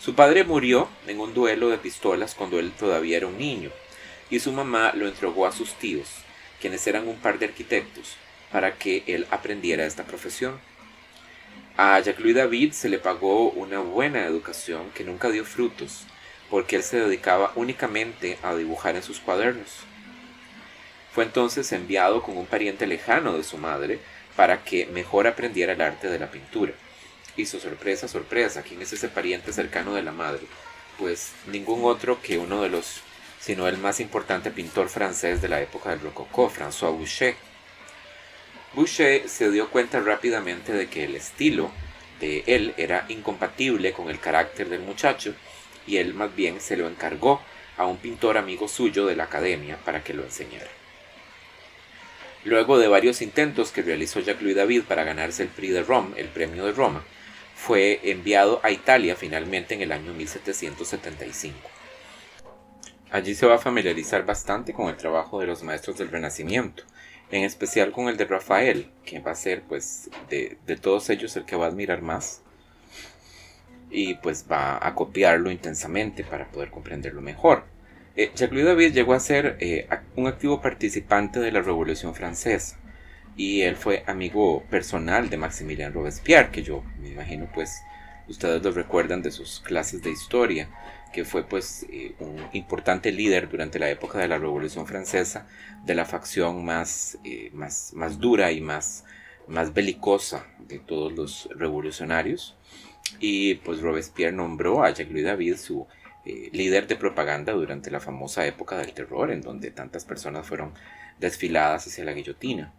Su 0.00 0.14
padre 0.14 0.44
murió 0.44 0.88
en 1.08 1.18
un 1.18 1.34
duelo 1.34 1.70
de 1.70 1.78
pistolas 1.78 2.36
cuando 2.36 2.60
él 2.60 2.70
todavía 2.70 3.16
era 3.16 3.26
un 3.26 3.36
niño, 3.36 3.72
y 4.30 4.38
su 4.38 4.52
mamá 4.52 4.92
lo 4.94 5.08
entregó 5.08 5.46
a 5.46 5.52
sus 5.52 5.74
tíos, 5.74 6.08
quienes 6.60 6.86
eran 6.86 7.08
un 7.08 7.16
par 7.16 7.40
de 7.40 7.46
arquitectos, 7.46 8.16
para 8.52 8.78
que 8.78 9.02
él 9.08 9.26
aprendiera 9.32 9.86
esta 9.86 10.04
profesión. 10.04 10.60
A 11.78 12.00
Jacques-Louis 12.00 12.34
David 12.34 12.72
se 12.72 12.88
le 12.88 12.98
pagó 12.98 13.50
una 13.50 13.80
buena 13.80 14.24
educación 14.24 14.90
que 14.94 15.04
nunca 15.04 15.28
dio 15.28 15.44
frutos, 15.44 16.06
porque 16.48 16.76
él 16.76 16.82
se 16.82 16.98
dedicaba 16.98 17.52
únicamente 17.54 18.38
a 18.42 18.54
dibujar 18.54 18.96
en 18.96 19.02
sus 19.02 19.20
cuadernos. 19.20 19.80
Fue 21.12 21.24
entonces 21.24 21.70
enviado 21.72 22.22
con 22.22 22.38
un 22.38 22.46
pariente 22.46 22.86
lejano 22.86 23.36
de 23.36 23.44
su 23.44 23.58
madre 23.58 23.98
para 24.36 24.64
que 24.64 24.86
mejor 24.86 25.26
aprendiera 25.26 25.74
el 25.74 25.82
arte 25.82 26.08
de 26.08 26.18
la 26.18 26.30
pintura. 26.30 26.72
Y 27.36 27.44
su 27.44 27.60
sorpresa, 27.60 28.08
sorpresa, 28.08 28.62
¿quién 28.62 28.80
es 28.80 28.94
ese 28.94 29.08
pariente 29.08 29.52
cercano 29.52 29.92
de 29.92 30.02
la 30.02 30.12
madre? 30.12 30.46
Pues 30.98 31.32
ningún 31.46 31.84
otro 31.84 32.22
que 32.22 32.38
uno 32.38 32.62
de 32.62 32.70
los, 32.70 33.02
sino 33.38 33.68
el 33.68 33.76
más 33.76 34.00
importante 34.00 34.50
pintor 34.50 34.88
francés 34.88 35.42
de 35.42 35.50
la 35.50 35.60
época 35.60 35.90
del 35.90 36.00
Rococó, 36.00 36.48
François 36.50 36.96
Boucher 36.96 37.36
Boucher 38.76 39.26
se 39.26 39.50
dio 39.50 39.70
cuenta 39.70 40.00
rápidamente 40.00 40.74
de 40.74 40.88
que 40.88 41.04
el 41.04 41.16
estilo 41.16 41.70
de 42.20 42.44
él 42.46 42.74
era 42.76 43.06
incompatible 43.08 43.92
con 43.92 44.10
el 44.10 44.20
carácter 44.20 44.68
del 44.68 44.82
muchacho 44.82 45.34
y 45.86 45.96
él 45.96 46.12
más 46.12 46.36
bien 46.36 46.60
se 46.60 46.76
lo 46.76 46.86
encargó 46.86 47.40
a 47.78 47.86
un 47.86 47.96
pintor 47.96 48.36
amigo 48.36 48.68
suyo 48.68 49.06
de 49.06 49.16
la 49.16 49.24
academia 49.24 49.78
para 49.82 50.04
que 50.04 50.12
lo 50.12 50.24
enseñara. 50.24 50.68
Luego 52.44 52.78
de 52.78 52.88
varios 52.88 53.22
intentos 53.22 53.72
que 53.72 53.80
realizó 53.80 54.20
Jacques-Louis 54.20 54.56
David 54.56 54.82
para 54.82 55.04
ganarse 55.04 55.42
el 55.44 55.48
Prix 55.48 55.72
de 55.72 55.82
Rome, 55.82 56.20
el 56.20 56.28
premio 56.28 56.66
de 56.66 56.72
Roma, 56.72 57.02
fue 57.54 58.00
enviado 58.02 58.60
a 58.62 58.70
Italia 58.70 59.16
finalmente 59.16 59.72
en 59.72 59.80
el 59.80 59.90
año 59.90 60.12
1775. 60.12 61.56
Allí 63.10 63.34
se 63.34 63.46
va 63.46 63.54
a 63.54 63.58
familiarizar 63.58 64.26
bastante 64.26 64.74
con 64.74 64.90
el 64.90 64.98
trabajo 64.98 65.40
de 65.40 65.46
los 65.46 65.62
maestros 65.62 65.96
del 65.96 66.10
Renacimiento, 66.10 66.82
en 67.30 67.44
especial 67.44 67.92
con 67.92 68.08
el 68.08 68.16
de 68.16 68.24
Rafael, 68.24 68.90
que 69.04 69.18
va 69.18 69.32
a 69.32 69.36
ser 69.36 69.62
pues 69.62 70.10
de, 70.30 70.56
todos 70.80 71.10
ellos 71.10 71.36
el 71.36 71.44
que 71.44 71.56
va 71.56 71.66
a 71.66 71.68
admirar 71.68 72.02
más. 72.02 72.42
Y 73.90 74.14
pues 74.14 74.46
va 74.50 74.84
a 74.84 74.94
copiarlo 74.94 75.50
intensamente 75.50 76.24
para 76.24 76.48
poder 76.50 76.70
comprenderlo 76.70 77.20
mejor. 77.20 77.64
Eh, 78.16 78.30
Jacques-Louis 78.34 78.66
David 78.66 78.92
llegó 78.92 79.14
a 79.14 79.20
ser 79.20 79.56
eh, 79.60 79.88
un 80.16 80.26
activo 80.26 80.60
participante 80.60 81.40
de 81.40 81.52
la 81.52 81.62
Revolución 81.62 82.14
Francesa. 82.14 82.78
Y 83.36 83.62
él 83.62 83.76
fue 83.76 84.02
amigo 84.06 84.64
personal 84.70 85.28
de 85.28 85.36
Maximilien 85.36 85.92
Robespierre, 85.92 86.50
que 86.50 86.62
yo 86.62 86.82
me 87.00 87.10
imagino 87.10 87.48
pues 87.54 87.82
ustedes 88.28 88.62
lo 88.62 88.72
recuerdan 88.72 89.22
de 89.22 89.30
sus 89.30 89.60
clases 89.60 90.02
de 90.02 90.10
historia 90.10 90.68
que 91.16 91.24
fue 91.24 91.44
pues 91.44 91.86
eh, 91.90 92.14
un 92.18 92.46
importante 92.52 93.10
líder 93.10 93.48
durante 93.48 93.78
la 93.78 93.88
época 93.88 94.18
de 94.18 94.28
la 94.28 94.36
Revolución 94.36 94.86
Francesa 94.86 95.46
de 95.86 95.94
la 95.94 96.04
facción 96.04 96.62
más, 96.62 97.16
eh, 97.24 97.48
más, 97.54 97.94
más 97.94 98.20
dura 98.20 98.52
y 98.52 98.60
más, 98.60 99.06
más 99.48 99.72
belicosa 99.72 100.46
de 100.58 100.78
todos 100.78 101.14
los 101.14 101.48
revolucionarios. 101.56 102.54
Y 103.18 103.54
pues 103.54 103.80
Robespierre 103.80 104.32
nombró 104.32 104.84
a 104.84 104.90
Jacques-Louis 104.90 105.24
David 105.24 105.56
su 105.56 105.86
eh, 106.26 106.50
líder 106.52 106.86
de 106.86 106.96
propaganda 106.96 107.54
durante 107.54 107.90
la 107.90 108.00
famosa 108.00 108.46
época 108.46 108.76
del 108.76 108.92
terror, 108.92 109.30
en 109.30 109.40
donde 109.40 109.70
tantas 109.70 110.04
personas 110.04 110.46
fueron 110.46 110.74
desfiladas 111.18 111.86
hacia 111.86 112.04
la 112.04 112.12
guillotina. 112.12 112.74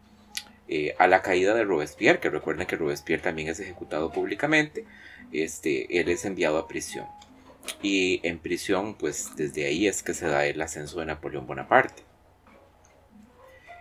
a 1.00 1.08
la 1.08 1.24
caída 1.24 1.56
de 1.56 1.64
Robespierre, 1.64 2.20
que 2.20 2.30
recuerden 2.30 2.68
que 2.68 2.76
Robespierre 2.76 3.24
también 3.24 3.48
es 3.48 3.60
ejecutado 3.60 4.12
públicamente, 4.12 4.86
este, 5.32 6.00
él 6.00 6.10
es 6.10 6.24
enviado 6.24 6.60
a 6.60 6.68
prisión 6.68 7.08
y 7.82 8.20
en 8.28 8.40
prisión 8.40 8.96
pues 8.96 9.32
desde 9.36 9.66
ahí 9.66 9.88
es 9.88 10.04
que 10.04 10.14
se 10.14 10.28
da 10.28 10.46
el 10.46 10.62
ascenso 10.62 11.00
de 11.00 11.08
Napoleón 11.08 11.48
Bonaparte. 11.48 12.04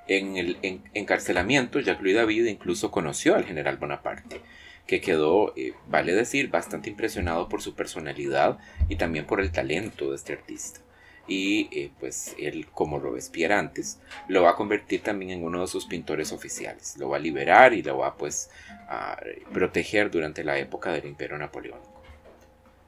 En 0.08 0.36
el 0.36 0.58
encarcelamiento 0.94 1.80
Jacques-Louis 1.80 2.14
David 2.14 2.46
incluso 2.46 2.90
conoció 2.90 3.34
al 3.34 3.44
general 3.44 3.76
Bonaparte, 3.76 4.40
que 4.86 5.00
quedó, 5.00 5.52
eh, 5.56 5.74
vale 5.88 6.14
decir, 6.14 6.48
bastante 6.48 6.90
impresionado 6.90 7.48
por 7.48 7.60
su 7.60 7.74
personalidad 7.74 8.58
y 8.88 8.96
también 8.96 9.26
por 9.26 9.40
el 9.40 9.50
talento 9.50 10.10
de 10.10 10.16
este 10.16 10.32
artista. 10.32 10.80
Y 11.28 11.68
eh, 11.76 11.90
pues 11.98 12.36
él, 12.38 12.68
como 12.72 13.00
Robespierre 13.00 13.54
antes, 13.54 13.98
lo 14.28 14.44
va 14.44 14.50
a 14.50 14.54
convertir 14.54 15.02
también 15.02 15.32
en 15.32 15.44
uno 15.44 15.60
de 15.60 15.66
sus 15.66 15.86
pintores 15.86 16.30
oficiales. 16.32 16.96
Lo 16.98 17.08
va 17.08 17.16
a 17.16 17.20
liberar 17.20 17.74
y 17.74 17.82
lo 17.82 17.98
va 17.98 18.16
pues 18.16 18.48
a 18.88 19.18
proteger 19.52 20.08
durante 20.12 20.44
la 20.44 20.56
época 20.56 20.92
del 20.92 21.06
Imperio 21.06 21.36
Napoleónico. 21.36 21.95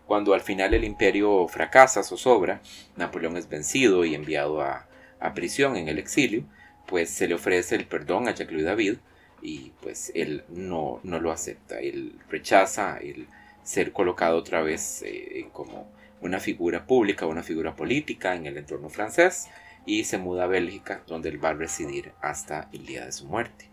Cuando 0.08 0.32
al 0.32 0.40
final 0.40 0.72
el 0.72 0.84
imperio 0.84 1.46
fracasa, 1.48 2.02
zozobra, 2.02 2.62
Napoleón 2.96 3.36
es 3.36 3.46
vencido 3.46 4.06
y 4.06 4.14
enviado 4.14 4.62
a, 4.62 4.88
prisión 5.34 5.76
en 5.76 5.88
el 5.88 5.98
exilio, 5.98 6.44
pues 6.86 7.10
se 7.10 7.28
le 7.28 7.34
ofrece 7.34 7.74
el 7.74 7.84
perdón 7.84 8.26
a 8.26 8.34
Jacques-Louis 8.34 8.64
David 8.64 8.94
y 9.42 9.72
pues 9.82 10.10
él 10.14 10.44
no, 10.48 11.00
no 11.02 11.20
lo 11.20 11.30
acepta, 11.30 11.80
él 11.80 12.18
rechaza 12.30 12.96
el 12.96 13.26
ser 13.62 13.92
colocado 13.92 14.38
otra 14.38 14.62
vez 14.62 15.02
eh, 15.04 15.46
como 15.52 15.90
una 16.22 16.40
figura 16.40 16.86
pública, 16.86 17.26
una 17.26 17.42
figura 17.42 17.76
política 17.76 18.34
en 18.34 18.46
el 18.46 18.56
entorno 18.56 18.88
francés 18.88 19.48
y 19.84 20.04
se 20.04 20.16
muda 20.16 20.44
a 20.44 20.46
Bélgica 20.46 21.02
donde 21.06 21.28
él 21.28 21.44
va 21.44 21.50
a 21.50 21.54
residir 21.54 22.12
hasta 22.22 22.70
el 22.72 22.86
día 22.86 23.04
de 23.04 23.12
su 23.12 23.26
muerte. 23.26 23.68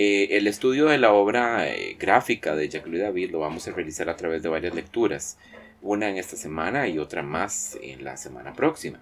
Eh, 0.00 0.36
el 0.36 0.46
estudio 0.46 0.86
de 0.86 0.96
la 0.96 1.12
obra 1.12 1.68
eh, 1.68 1.96
gráfica 1.98 2.54
de 2.54 2.68
Jacques-Louis 2.68 3.02
David 3.02 3.32
lo 3.32 3.40
vamos 3.40 3.66
a 3.66 3.72
realizar 3.72 4.08
a 4.08 4.14
través 4.14 4.44
de 4.44 4.48
varias 4.48 4.72
lecturas, 4.72 5.38
una 5.82 6.08
en 6.08 6.18
esta 6.18 6.36
semana 6.36 6.86
y 6.86 7.00
otra 7.00 7.24
más 7.24 7.76
en 7.82 8.04
la 8.04 8.16
semana 8.16 8.52
próxima, 8.52 9.00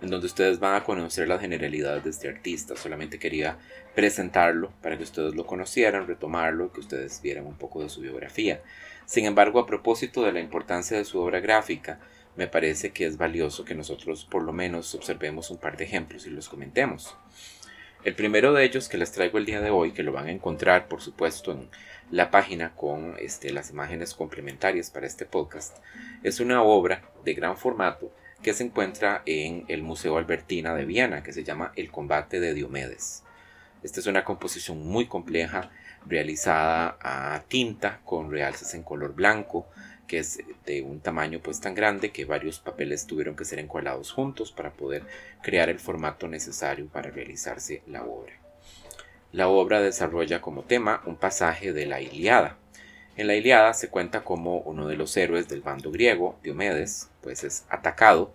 en 0.00 0.10
donde 0.10 0.28
ustedes 0.28 0.60
van 0.60 0.76
a 0.76 0.84
conocer 0.84 1.26
las 1.26 1.40
generalidades 1.40 2.04
de 2.04 2.10
este 2.10 2.28
artista. 2.28 2.76
Solamente 2.76 3.18
quería 3.18 3.58
presentarlo 3.96 4.70
para 4.80 4.96
que 4.96 5.02
ustedes 5.02 5.34
lo 5.34 5.44
conocieran, 5.44 6.06
retomarlo, 6.06 6.72
que 6.72 6.78
ustedes 6.78 7.20
vieran 7.20 7.46
un 7.46 7.56
poco 7.56 7.82
de 7.82 7.88
su 7.88 8.02
biografía. 8.02 8.62
Sin 9.06 9.24
embargo, 9.24 9.58
a 9.58 9.66
propósito 9.66 10.22
de 10.22 10.30
la 10.30 10.38
importancia 10.38 10.96
de 10.96 11.04
su 11.04 11.18
obra 11.18 11.40
gráfica, 11.40 11.98
me 12.36 12.46
parece 12.46 12.92
que 12.92 13.06
es 13.06 13.16
valioso 13.16 13.64
que 13.64 13.74
nosotros 13.74 14.24
por 14.24 14.44
lo 14.44 14.52
menos 14.52 14.94
observemos 14.94 15.50
un 15.50 15.56
par 15.56 15.76
de 15.76 15.82
ejemplos 15.82 16.28
y 16.28 16.30
los 16.30 16.48
comentemos. 16.48 17.16
El 18.04 18.14
primero 18.14 18.52
de 18.52 18.64
ellos 18.64 18.88
que 18.88 18.98
les 18.98 19.10
traigo 19.10 19.38
el 19.38 19.46
día 19.46 19.60
de 19.60 19.70
hoy, 19.70 19.92
que 19.92 20.02
lo 20.02 20.12
van 20.12 20.26
a 20.26 20.32
encontrar 20.32 20.86
por 20.86 21.00
supuesto 21.00 21.52
en 21.52 21.68
la 22.10 22.30
página 22.30 22.74
con 22.74 23.16
este, 23.18 23.52
las 23.52 23.70
imágenes 23.70 24.14
complementarias 24.14 24.90
para 24.90 25.06
este 25.06 25.26
podcast, 25.26 25.78
es 26.22 26.38
una 26.38 26.62
obra 26.62 27.02
de 27.24 27.34
gran 27.34 27.56
formato 27.56 28.12
que 28.42 28.52
se 28.52 28.64
encuentra 28.64 29.22
en 29.26 29.64
el 29.68 29.82
Museo 29.82 30.18
Albertina 30.18 30.74
de 30.74 30.84
Viena, 30.84 31.22
que 31.22 31.32
se 31.32 31.42
llama 31.42 31.72
El 31.74 31.90
combate 31.90 32.38
de 32.38 32.54
Diomedes. 32.54 33.24
Esta 33.82 34.00
es 34.00 34.06
una 34.06 34.24
composición 34.24 34.86
muy 34.86 35.06
compleja, 35.06 35.70
realizada 36.06 36.96
a 37.00 37.42
tinta 37.48 38.00
con 38.04 38.30
realces 38.30 38.74
en 38.74 38.82
color 38.82 39.14
blanco, 39.14 39.68
que 40.06 40.18
es 40.18 40.40
de 40.64 40.82
un 40.82 41.00
tamaño 41.00 41.40
pues 41.42 41.60
tan 41.60 41.74
grande 41.74 42.10
que 42.10 42.24
varios 42.24 42.58
papeles 42.58 43.06
tuvieron 43.06 43.36
que 43.36 43.44
ser 43.44 43.58
encuadrados 43.58 44.12
juntos 44.12 44.52
para 44.52 44.70
poder 44.70 45.02
crear 45.42 45.68
el 45.68 45.78
formato 45.78 46.28
necesario 46.28 46.86
para 46.86 47.10
realizarse 47.10 47.82
la 47.86 48.04
obra. 48.04 48.32
La 49.32 49.48
obra 49.48 49.80
desarrolla 49.80 50.40
como 50.40 50.62
tema 50.62 51.02
un 51.04 51.16
pasaje 51.16 51.72
de 51.72 51.86
la 51.86 52.00
Iliada. 52.00 52.56
En 53.16 53.26
la 53.26 53.34
Iliada 53.34 53.74
se 53.74 53.88
cuenta 53.88 54.24
como 54.24 54.58
uno 54.58 54.86
de 54.88 54.96
los 54.96 55.16
héroes 55.16 55.48
del 55.48 55.62
bando 55.62 55.90
griego, 55.90 56.38
Diomedes, 56.42 57.10
pues 57.22 57.44
es 57.44 57.64
atacado 57.68 58.32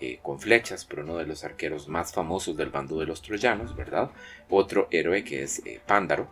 eh, 0.00 0.20
con 0.22 0.38
flechas 0.38 0.84
por 0.84 1.00
uno 1.00 1.16
de 1.16 1.26
los 1.26 1.44
arqueros 1.44 1.88
más 1.88 2.12
famosos 2.12 2.56
del 2.56 2.70
bando 2.70 3.00
de 3.00 3.06
los 3.06 3.20
troyanos, 3.20 3.74
¿verdad? 3.74 4.10
Otro 4.48 4.86
héroe 4.90 5.24
que 5.24 5.42
es 5.42 5.60
eh, 5.66 5.80
Pándaro. 5.84 6.30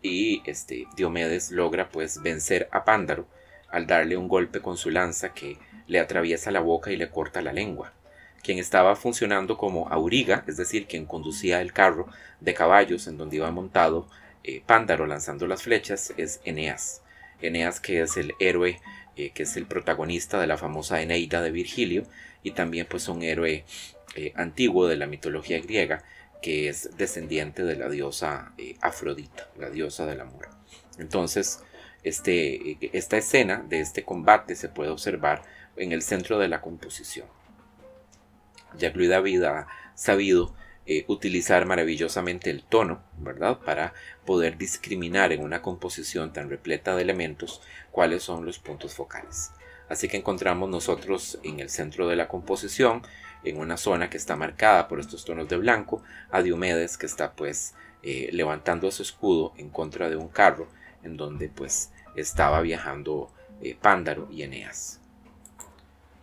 Y 0.00 0.42
este, 0.48 0.86
Diomedes 0.96 1.50
logra 1.50 1.88
pues 1.88 2.22
vencer 2.22 2.68
a 2.70 2.84
Pándaro 2.84 3.26
al 3.74 3.88
darle 3.88 4.16
un 4.16 4.28
golpe 4.28 4.60
con 4.60 4.76
su 4.76 4.88
lanza 4.90 5.34
que 5.34 5.58
le 5.88 5.98
atraviesa 5.98 6.52
la 6.52 6.60
boca 6.60 6.92
y 6.92 6.96
le 6.96 7.10
corta 7.10 7.42
la 7.42 7.52
lengua. 7.52 7.92
Quien 8.40 8.58
estaba 8.58 8.94
funcionando 8.94 9.56
como 9.56 9.88
auriga, 9.88 10.44
es 10.46 10.56
decir, 10.56 10.86
quien 10.86 11.06
conducía 11.06 11.60
el 11.60 11.72
carro 11.72 12.06
de 12.40 12.54
caballos 12.54 13.08
en 13.08 13.18
donde 13.18 13.36
iba 13.36 13.50
montado 13.50 14.06
eh, 14.44 14.62
Pándaro 14.64 15.06
lanzando 15.06 15.48
las 15.48 15.62
flechas, 15.62 16.14
es 16.16 16.40
Eneas. 16.44 17.02
Eneas 17.40 17.80
que 17.80 18.02
es 18.02 18.16
el 18.16 18.34
héroe, 18.38 18.80
eh, 19.16 19.30
que 19.30 19.42
es 19.42 19.56
el 19.56 19.66
protagonista 19.66 20.40
de 20.40 20.46
la 20.46 20.56
famosa 20.56 21.02
Eneida 21.02 21.42
de 21.42 21.50
Virgilio 21.50 22.04
y 22.44 22.52
también 22.52 22.86
pues 22.88 23.08
un 23.08 23.22
héroe 23.22 23.64
eh, 24.14 24.32
antiguo 24.36 24.86
de 24.86 24.96
la 24.96 25.06
mitología 25.06 25.58
griega 25.60 26.04
que 26.42 26.68
es 26.68 26.96
descendiente 26.96 27.64
de 27.64 27.74
la 27.74 27.88
diosa 27.88 28.52
Afrodita, 28.82 29.48
la 29.58 29.70
diosa 29.70 30.06
del 30.06 30.20
amor. 30.20 30.50
Entonces, 30.98 31.60
este, 32.04 32.78
esta 32.96 33.16
escena 33.16 33.64
de 33.68 33.80
este 33.80 34.04
combate 34.04 34.54
se 34.54 34.68
puede 34.68 34.90
observar 34.90 35.42
en 35.76 35.92
el 35.92 36.02
centro 36.02 36.38
de 36.38 36.48
la 36.48 36.60
composición. 36.60 37.26
Jacques-Louis 38.78 39.10
David 39.10 39.42
ha 39.44 39.66
sabido 39.94 40.54
eh, 40.86 41.04
utilizar 41.08 41.64
maravillosamente 41.64 42.50
el 42.50 42.62
tono, 42.62 43.02
¿verdad? 43.18 43.58
Para 43.58 43.94
poder 44.26 44.58
discriminar 44.58 45.32
en 45.32 45.42
una 45.42 45.62
composición 45.62 46.32
tan 46.32 46.50
repleta 46.50 46.94
de 46.94 47.02
elementos 47.02 47.62
cuáles 47.90 48.22
son 48.22 48.44
los 48.44 48.58
puntos 48.58 48.94
focales. 48.94 49.52
Así 49.88 50.08
que 50.08 50.18
encontramos 50.18 50.68
nosotros 50.68 51.38
en 51.42 51.60
el 51.60 51.70
centro 51.70 52.08
de 52.08 52.16
la 52.16 52.28
composición, 52.28 53.02
en 53.44 53.58
una 53.58 53.76
zona 53.76 54.10
que 54.10 54.16
está 54.16 54.36
marcada 54.36 54.88
por 54.88 55.00
estos 55.00 55.24
tonos 55.24 55.48
de 55.48 55.56
blanco, 55.56 56.02
a 56.30 56.42
Diomedes 56.42 56.98
que 56.98 57.06
está 57.06 57.32
pues 57.32 57.74
eh, 58.02 58.28
levantando 58.32 58.90
su 58.90 59.02
escudo 59.02 59.54
en 59.56 59.70
contra 59.70 60.10
de 60.10 60.16
un 60.16 60.28
carro 60.28 60.68
en 61.02 61.16
donde 61.16 61.48
pues 61.48 61.92
estaba 62.16 62.60
viajando 62.60 63.30
eh, 63.62 63.76
Pándaro 63.80 64.28
y 64.30 64.42
Eneas. 64.42 65.00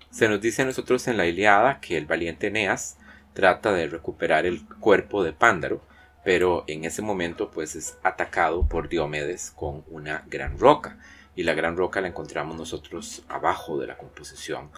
Se 0.09 0.27
nos 0.27 0.41
dice 0.41 0.61
a 0.61 0.65
nosotros 0.65 1.07
en 1.07 1.17
la 1.17 1.25
Iliada 1.25 1.79
que 1.79 1.97
el 1.97 2.05
valiente 2.05 2.47
Eneas 2.47 2.97
trata 3.33 3.71
de 3.71 3.87
recuperar 3.87 4.45
el 4.45 4.65
cuerpo 4.65 5.23
de 5.23 5.33
Pándaro, 5.33 5.81
pero 6.23 6.63
en 6.67 6.85
ese 6.85 7.01
momento 7.01 7.49
pues 7.49 7.75
es 7.75 7.97
atacado 8.03 8.67
por 8.67 8.89
Diomedes 8.89 9.51
con 9.51 9.83
una 9.89 10.23
gran 10.27 10.59
roca 10.59 10.97
y 11.35 11.43
la 11.43 11.53
gran 11.53 11.77
roca 11.77 12.01
la 12.01 12.09
encontramos 12.09 12.57
nosotros 12.57 13.23
abajo 13.29 13.79
de 13.79 13.87
la 13.87 13.97
composición 13.97 14.69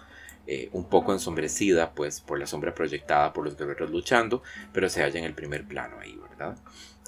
eh, 0.46 0.68
un 0.72 0.88
poco 0.88 1.12
ensombrecida 1.12 1.92
pues 1.92 2.20
por 2.20 2.38
la 2.38 2.46
sombra 2.46 2.74
proyectada 2.74 3.32
por 3.32 3.44
los 3.44 3.56
guerreros 3.56 3.90
luchando 3.90 4.42
pero 4.72 4.88
se 4.88 5.02
halla 5.02 5.18
en 5.18 5.24
el 5.24 5.34
primer 5.34 5.64
plano 5.64 5.98
ahí 6.00 6.16
verdad 6.16 6.56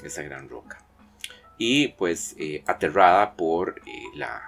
esa 0.03 0.23
gran 0.23 0.49
roca 0.49 0.79
y 1.59 1.89
pues 1.89 2.35
eh, 2.39 2.63
aterrada 2.67 3.35
por 3.35 3.81
eh, 3.87 4.03
la, 4.15 4.43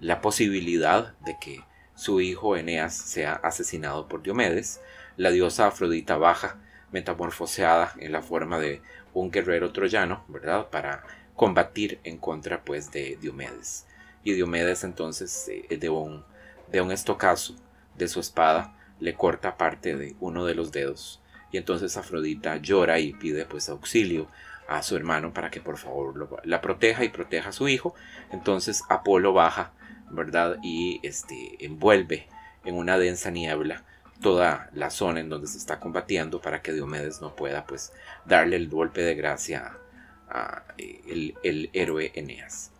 la 0.00 0.20
posibilidad 0.20 1.14
de 1.20 1.36
que 1.40 1.64
su 1.94 2.20
hijo 2.20 2.56
Eneas 2.56 2.94
sea 2.94 3.34
asesinado 3.34 4.08
por 4.08 4.22
Diomedes 4.22 4.80
la 5.16 5.30
diosa 5.30 5.66
Afrodita 5.66 6.16
baja 6.16 6.56
metamorfoseada 6.92 7.92
en 7.98 8.12
la 8.12 8.22
forma 8.22 8.58
de 8.58 8.80
un 9.12 9.30
guerrero 9.30 9.72
troyano, 9.72 10.24
¿verdad? 10.28 10.70
Para 10.70 11.04
combatir 11.34 12.00
en 12.04 12.16
contra 12.18 12.64
pues 12.64 12.90
de 12.90 13.18
Diomedes. 13.20 13.86
Y 14.24 14.32
Diomedes 14.32 14.84
entonces 14.84 15.48
eh, 15.48 15.76
de, 15.76 15.90
un, 15.90 16.24
de 16.70 16.80
un 16.80 16.90
estocazo 16.90 17.54
de 17.96 18.08
su 18.08 18.20
espada 18.20 18.76
le 18.98 19.14
corta 19.14 19.56
parte 19.56 19.96
de 19.96 20.16
uno 20.20 20.44
de 20.44 20.54
los 20.54 20.72
dedos. 20.72 21.20
Y 21.52 21.58
entonces 21.58 21.96
Afrodita 21.96 22.56
llora 22.56 22.98
y 22.98 23.12
pide 23.12 23.44
pues 23.44 23.68
auxilio 23.68 24.28
a 24.70 24.84
su 24.84 24.96
hermano 24.96 25.34
para 25.34 25.50
que 25.50 25.60
por 25.60 25.76
favor 25.76 26.40
la 26.44 26.60
proteja 26.60 27.04
y 27.04 27.08
proteja 27.08 27.48
a 27.48 27.52
su 27.52 27.68
hijo. 27.68 27.94
Entonces 28.30 28.84
Apolo 28.88 29.32
baja, 29.32 29.72
¿verdad? 30.10 30.58
Y 30.62 31.00
este, 31.02 31.56
envuelve 31.58 32.28
en 32.64 32.76
una 32.76 32.96
densa 32.96 33.30
niebla 33.30 33.82
toda 34.22 34.70
la 34.72 34.90
zona 34.90 35.20
en 35.20 35.28
donde 35.28 35.48
se 35.48 35.58
está 35.58 35.80
combatiendo 35.80 36.40
para 36.40 36.62
que 36.62 36.72
Diomedes 36.72 37.20
no 37.20 37.34
pueda 37.34 37.64
pues 37.66 37.92
darle 38.26 38.56
el 38.56 38.68
golpe 38.68 39.02
de 39.02 39.16
gracia 39.16 39.76
a, 40.28 40.62
eh, 40.78 41.34
el, 41.42 41.70
héroe 41.72 42.12
Eneas. 42.14 42.70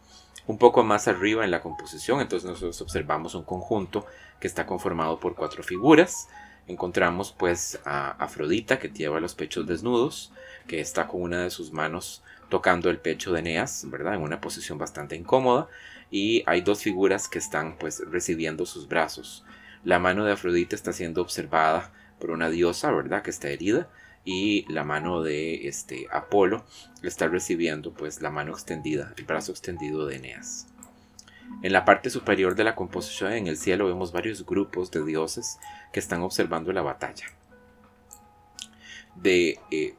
Un 0.46 0.58
poco 0.58 0.84
más 0.84 1.08
arriba 1.08 1.44
en 1.44 1.50
la 1.50 1.60
composición, 1.60 2.20
entonces 2.20 2.48
nosotros 2.48 2.80
observamos 2.82 3.34
un 3.34 3.42
conjunto 3.42 4.06
que 4.38 4.46
está 4.46 4.64
conformado 4.64 5.18
por 5.18 5.34
cuatro 5.34 5.64
figuras. 5.64 6.28
Encontramos 6.68 7.34
pues 7.36 7.80
a 7.84 8.10
Afrodita 8.12 8.78
que 8.78 8.90
lleva 8.90 9.18
los 9.18 9.34
pechos 9.34 9.66
desnudos, 9.66 10.32
que 10.66 10.80
está 10.80 11.06
con 11.06 11.22
una 11.22 11.42
de 11.42 11.50
sus 11.50 11.72
manos 11.72 12.22
tocando 12.48 12.90
el 12.90 12.98
pecho 12.98 13.32
de 13.32 13.40
Eneas, 13.40 13.84
¿verdad? 13.88 14.14
En 14.14 14.22
una 14.22 14.40
posición 14.40 14.78
bastante 14.78 15.16
incómoda. 15.16 15.68
Y 16.10 16.42
hay 16.46 16.60
dos 16.60 16.82
figuras 16.82 17.28
que 17.28 17.38
están 17.38 17.76
pues 17.78 18.02
recibiendo 18.10 18.66
sus 18.66 18.88
brazos 18.88 19.44
la 19.84 19.98
mano 19.98 20.24
de 20.24 20.32
Afrodita 20.32 20.76
está 20.76 20.92
siendo 20.92 21.22
observada 21.22 21.90
por 22.18 22.30
una 22.30 22.50
diosa, 22.50 22.90
¿verdad? 22.90 23.22
Que 23.22 23.30
está 23.30 23.48
herida. 23.48 23.88
Y 24.24 24.70
la 24.70 24.84
mano 24.84 25.22
de 25.22 25.66
este 25.66 26.06
Apolo 26.12 26.64
está 27.02 27.28
recibiendo 27.28 27.94
pues 27.94 28.20
la 28.20 28.30
mano 28.30 28.52
extendida, 28.52 29.14
el 29.16 29.24
brazo 29.24 29.52
extendido 29.52 30.06
de 30.06 30.16
Eneas. 30.16 30.66
En 31.62 31.72
la 31.72 31.86
parte 31.86 32.10
superior 32.10 32.54
de 32.54 32.64
la 32.64 32.74
composición 32.74 33.32
en 33.32 33.46
el 33.46 33.56
cielo 33.56 33.86
vemos 33.86 34.12
varios 34.12 34.44
grupos 34.44 34.90
de 34.90 35.02
dioses 35.04 35.58
que 35.92 36.00
están 36.00 36.20
observando 36.20 36.72
la 36.72 36.82
batalla. 36.82 37.26
De 39.16 39.58
eh, 39.70 39.94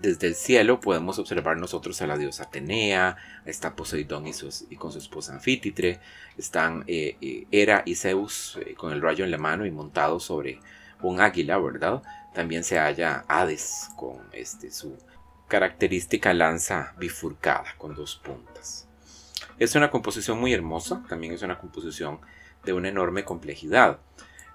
desde 0.00 0.26
el 0.26 0.34
cielo 0.34 0.80
podemos 0.80 1.18
observar 1.18 1.56
nosotros 1.56 2.00
a 2.02 2.06
la 2.06 2.18
diosa 2.18 2.44
Atenea, 2.44 3.16
está 3.44 3.74
Poseidón 3.74 4.26
y, 4.26 4.76
con 4.76 4.92
su 4.92 4.98
esposa 4.98 5.32
Anfítitre, 5.32 6.00
están 6.36 6.84
eh, 6.86 7.16
eh, 7.20 7.46
Hera 7.50 7.82
y 7.86 7.94
Zeus 7.94 8.58
eh, 8.64 8.74
con 8.74 8.92
el 8.92 9.00
rayo 9.00 9.24
en 9.24 9.30
la 9.30 9.38
mano 9.38 9.64
y 9.66 9.70
montados 9.70 10.24
sobre 10.24 10.60
un 11.00 11.20
águila, 11.20 11.58
¿verdad? 11.58 12.02
También 12.34 12.64
se 12.64 12.78
halla 12.78 13.24
Hades 13.28 13.88
con 13.96 14.18
este, 14.32 14.70
su 14.70 14.98
característica 15.48 16.34
lanza 16.34 16.94
bifurcada 16.98 17.74
con 17.78 17.94
dos 17.94 18.16
puntas. 18.16 18.88
Es 19.58 19.74
una 19.74 19.90
composición 19.90 20.40
muy 20.40 20.52
hermosa, 20.52 21.02
también 21.08 21.32
es 21.32 21.42
una 21.42 21.58
composición 21.58 22.20
de 22.64 22.72
una 22.72 22.88
enorme 22.88 23.24
complejidad. 23.24 24.00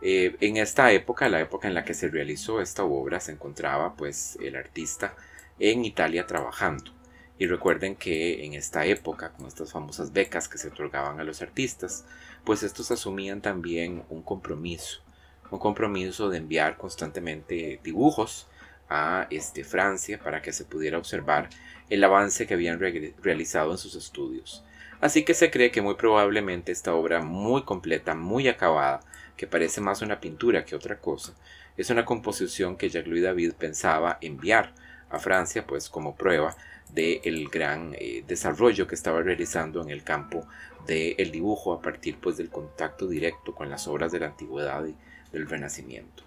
en 0.02 0.58
esta 0.58 0.92
época, 0.92 1.30
la 1.30 1.42
época 1.42 1.68
en 1.68 1.74
la 1.74 1.84
que 1.84 1.94
se 1.94 2.08
realizó 2.10 2.62
esta 2.62 2.84
obra, 2.84 3.20
se 3.20 3.32
encontraba 3.32 3.96
pues 3.96 4.38
el 4.42 4.56
artista 4.56 5.14
en 5.60 5.86
Italia 5.86 6.26
trabajando. 6.26 6.92
Y 7.38 7.48
recuerden 7.48 7.96
que 7.96 8.46
en 8.46 8.54
esta 8.54 8.86
época, 8.86 9.32
con 9.32 9.48
estas 9.48 9.72
famosas 9.72 10.12
becas 10.12 10.50
que 10.50 10.58
se 10.58 10.68
otorgaban 10.68 11.20
a 11.20 11.24
los 11.24 11.42
artistas, 11.42 12.06
pues 12.44 12.64
estos 12.64 12.92
asumían 12.92 13.42
también 13.42 14.04
un 14.10 14.22
compromiso, 14.22 15.02
un 15.50 15.60
compromiso 15.60 16.30
de 16.30 16.38
enviar 16.38 16.78
constantemente 16.78 17.80
dibujos 17.84 18.48
a 18.90 19.28
este, 19.30 19.64
Francia 19.64 20.20
para 20.20 20.42
que 20.42 20.52
se 20.52 20.66
pudiera 20.66 20.98
observar 20.98 21.50
el 21.90 22.04
avance 22.04 22.46
que 22.46 22.56
habían 22.56 22.80
realizado 22.80 23.72
en 23.72 23.78
sus 23.78 23.96
estudios. 23.96 24.64
Así 25.00 25.24
que 25.24 25.34
se 25.34 25.50
cree 25.50 25.72
que 25.72 25.82
muy 25.82 25.96
probablemente 25.96 26.72
esta 26.72 26.94
obra 26.94 27.22
muy 27.22 27.64
completa, 27.64 28.16
muy 28.16 28.48
acabada, 28.48 29.00
que 29.38 29.48
parece 29.48 29.80
más 29.80 30.02
una 30.02 30.20
pintura 30.20 30.66
que 30.66 30.76
otra 30.76 31.00
cosa, 31.00 31.34
es 31.78 31.90
una 31.90 32.04
composición 32.04 32.76
que 32.76 32.90
Jacques-Louis 32.90 33.24
David 33.24 33.54
pensaba 33.54 34.18
enviar 34.20 34.74
a 35.10 35.20
Francia, 35.20 35.66
pues 35.66 35.90
como 35.90 36.16
prueba 36.16 36.56
del 36.90 37.50
gran 37.50 37.96
eh, 38.00 38.24
desarrollo 38.28 38.88
que 38.88 38.96
estaba 38.96 39.22
realizando 39.22 39.82
en 39.82 39.90
el 39.90 40.04
campo 40.04 40.48
del 40.88 41.32
dibujo 41.32 41.74
a 41.74 41.82
partir 41.82 42.18
pues 42.20 42.38
del 42.38 42.50
contacto 42.50 43.08
directo 43.08 43.54
con 43.54 43.70
las 43.70 43.88
obras 43.88 44.12
de 44.12 44.20
la 44.20 44.28
antigüedad 44.28 44.86
y 44.86 44.96
del 45.32 45.48
renacimiento. 45.48 46.24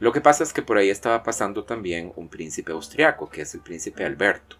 Lo 0.00 0.12
que 0.12 0.20
pasa 0.20 0.42
es 0.42 0.52
que 0.52 0.62
por 0.62 0.78
ahí 0.78 0.90
estaba 0.90 1.22
pasando 1.22 1.62
también 1.64 2.12
un 2.16 2.28
príncipe 2.28 2.72
austriaco, 2.72 3.30
que 3.30 3.42
es 3.42 3.54
el 3.54 3.60
príncipe 3.60 4.04
Alberto, 4.04 4.56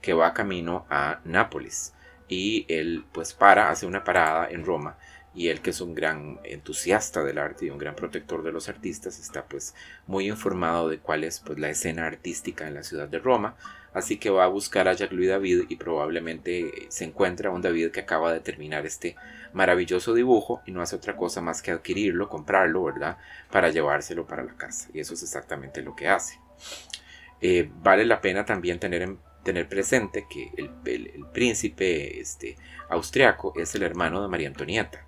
que 0.00 0.12
va 0.12 0.34
camino 0.34 0.86
a 0.88 1.20
Nápoles 1.24 1.94
y 2.28 2.64
él 2.68 3.04
pues 3.12 3.32
para, 3.32 3.70
hace 3.70 3.86
una 3.86 4.04
parada 4.04 4.48
en 4.48 4.64
Roma 4.64 4.96
y 5.34 5.48
él 5.48 5.60
que 5.60 5.70
es 5.70 5.80
un 5.80 5.94
gran 5.94 6.38
entusiasta 6.44 7.24
del 7.24 7.38
arte 7.38 7.66
y 7.66 7.70
un 7.70 7.78
gran 7.78 7.96
protector 7.96 8.42
de 8.42 8.52
los 8.52 8.68
artistas 8.68 9.18
está 9.18 9.44
pues 9.44 9.74
muy 10.06 10.28
informado 10.28 10.88
de 10.88 10.98
cuál 10.98 11.24
es 11.24 11.40
pues 11.40 11.58
la 11.58 11.70
escena 11.70 12.06
artística 12.06 12.66
en 12.66 12.74
la 12.74 12.82
ciudad 12.82 13.08
de 13.08 13.18
Roma 13.18 13.56
así 13.92 14.16
que 14.18 14.30
va 14.30 14.44
a 14.44 14.48
buscar 14.48 14.88
a 14.88 14.92
Jacques-Louis 14.92 15.28
David 15.28 15.64
y 15.68 15.76
probablemente 15.76 16.86
se 16.88 17.04
encuentra 17.04 17.50
un 17.50 17.62
David 17.62 17.90
que 17.90 18.00
acaba 18.00 18.32
de 18.32 18.40
terminar 18.40 18.86
este 18.86 19.16
maravilloso 19.52 20.14
dibujo 20.14 20.62
y 20.66 20.72
no 20.72 20.82
hace 20.82 20.96
otra 20.96 21.16
cosa 21.16 21.40
más 21.40 21.62
que 21.62 21.70
adquirirlo, 21.70 22.28
comprarlo, 22.28 22.84
¿verdad? 22.84 23.18
Para 23.50 23.70
llevárselo 23.70 24.26
para 24.26 24.42
la 24.42 24.54
casa 24.54 24.88
y 24.92 25.00
eso 25.00 25.14
es 25.14 25.22
exactamente 25.22 25.80
lo 25.82 25.94
que 25.94 26.08
hace. 26.08 26.40
Eh, 27.40 27.70
vale 27.82 28.04
la 28.04 28.20
pena 28.20 28.44
también 28.44 28.78
tener 28.78 29.16
tener 29.44 29.68
presente 29.68 30.26
que 30.28 30.50
el, 30.56 30.70
el 30.86 31.26
príncipe 31.32 32.18
este, 32.18 32.56
austriaco 32.88 33.52
es 33.56 33.74
el 33.74 33.82
hermano 33.82 34.22
de 34.22 34.28
María 34.28 34.48
Antonieta 34.48 35.04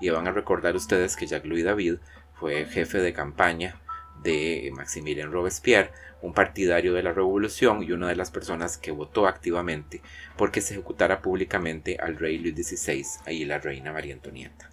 y 0.00 0.10
van 0.10 0.26
a 0.28 0.32
recordar 0.32 0.76
ustedes 0.76 1.16
que 1.16 1.26
Jacques-Louis 1.26 1.64
David 1.64 1.96
fue 2.34 2.66
jefe 2.66 2.98
de 2.98 3.12
campaña 3.12 3.80
de 4.22 4.70
Maximilien 4.74 5.32
Robespierre, 5.32 5.92
un 6.22 6.32
partidario 6.32 6.92
de 6.92 7.02
la 7.02 7.12
revolución 7.12 7.82
y 7.82 7.92
una 7.92 8.08
de 8.08 8.16
las 8.16 8.30
personas 8.30 8.76
que 8.76 8.90
votó 8.90 9.26
activamente 9.26 10.02
porque 10.36 10.60
se 10.60 10.74
ejecutara 10.74 11.22
públicamente 11.22 11.96
al 12.00 12.16
rey 12.16 12.38
Luis 12.38 12.54
XVI 12.54 13.04
y 13.28 13.44
la 13.44 13.58
reina 13.58 13.92
María 13.92 14.14
Antonieta. 14.14 14.70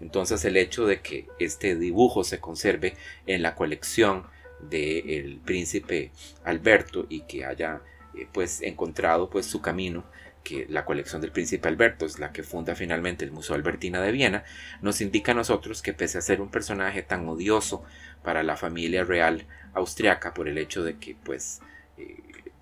Entonces 0.00 0.44
el 0.44 0.56
hecho 0.56 0.86
de 0.86 1.00
que 1.00 1.28
este 1.38 1.76
dibujo 1.76 2.24
se 2.24 2.40
conserve 2.40 2.96
en 3.26 3.42
la 3.42 3.54
colección 3.54 4.26
del 4.60 5.40
príncipe 5.44 6.10
Alberto 6.44 7.06
y 7.08 7.22
que 7.22 7.44
haya 7.44 7.82
eh, 8.14 8.26
pues 8.32 8.62
encontrado 8.62 9.30
pues 9.30 9.46
su 9.46 9.60
camino 9.60 10.04
que 10.42 10.66
la 10.68 10.84
colección 10.84 11.20
del 11.20 11.32
príncipe 11.32 11.68
Alberto 11.68 12.06
es 12.06 12.18
la 12.18 12.32
que 12.32 12.42
funda 12.42 12.74
finalmente 12.74 13.24
el 13.24 13.32
Museo 13.32 13.54
Albertina 13.54 14.00
de 14.00 14.12
Viena, 14.12 14.44
nos 14.80 15.00
indica 15.00 15.32
a 15.32 15.34
nosotros 15.34 15.82
que 15.82 15.92
pese 15.92 16.18
a 16.18 16.22
ser 16.22 16.40
un 16.40 16.50
personaje 16.50 17.02
tan 17.02 17.28
odioso 17.28 17.84
para 18.22 18.42
la 18.42 18.56
familia 18.56 19.04
real 19.04 19.46
austriaca 19.74 20.34
por 20.34 20.48
el 20.48 20.58
hecho 20.58 20.82
de 20.82 20.98
que 20.98 21.16
pues 21.22 21.60
eh, 21.98 22.16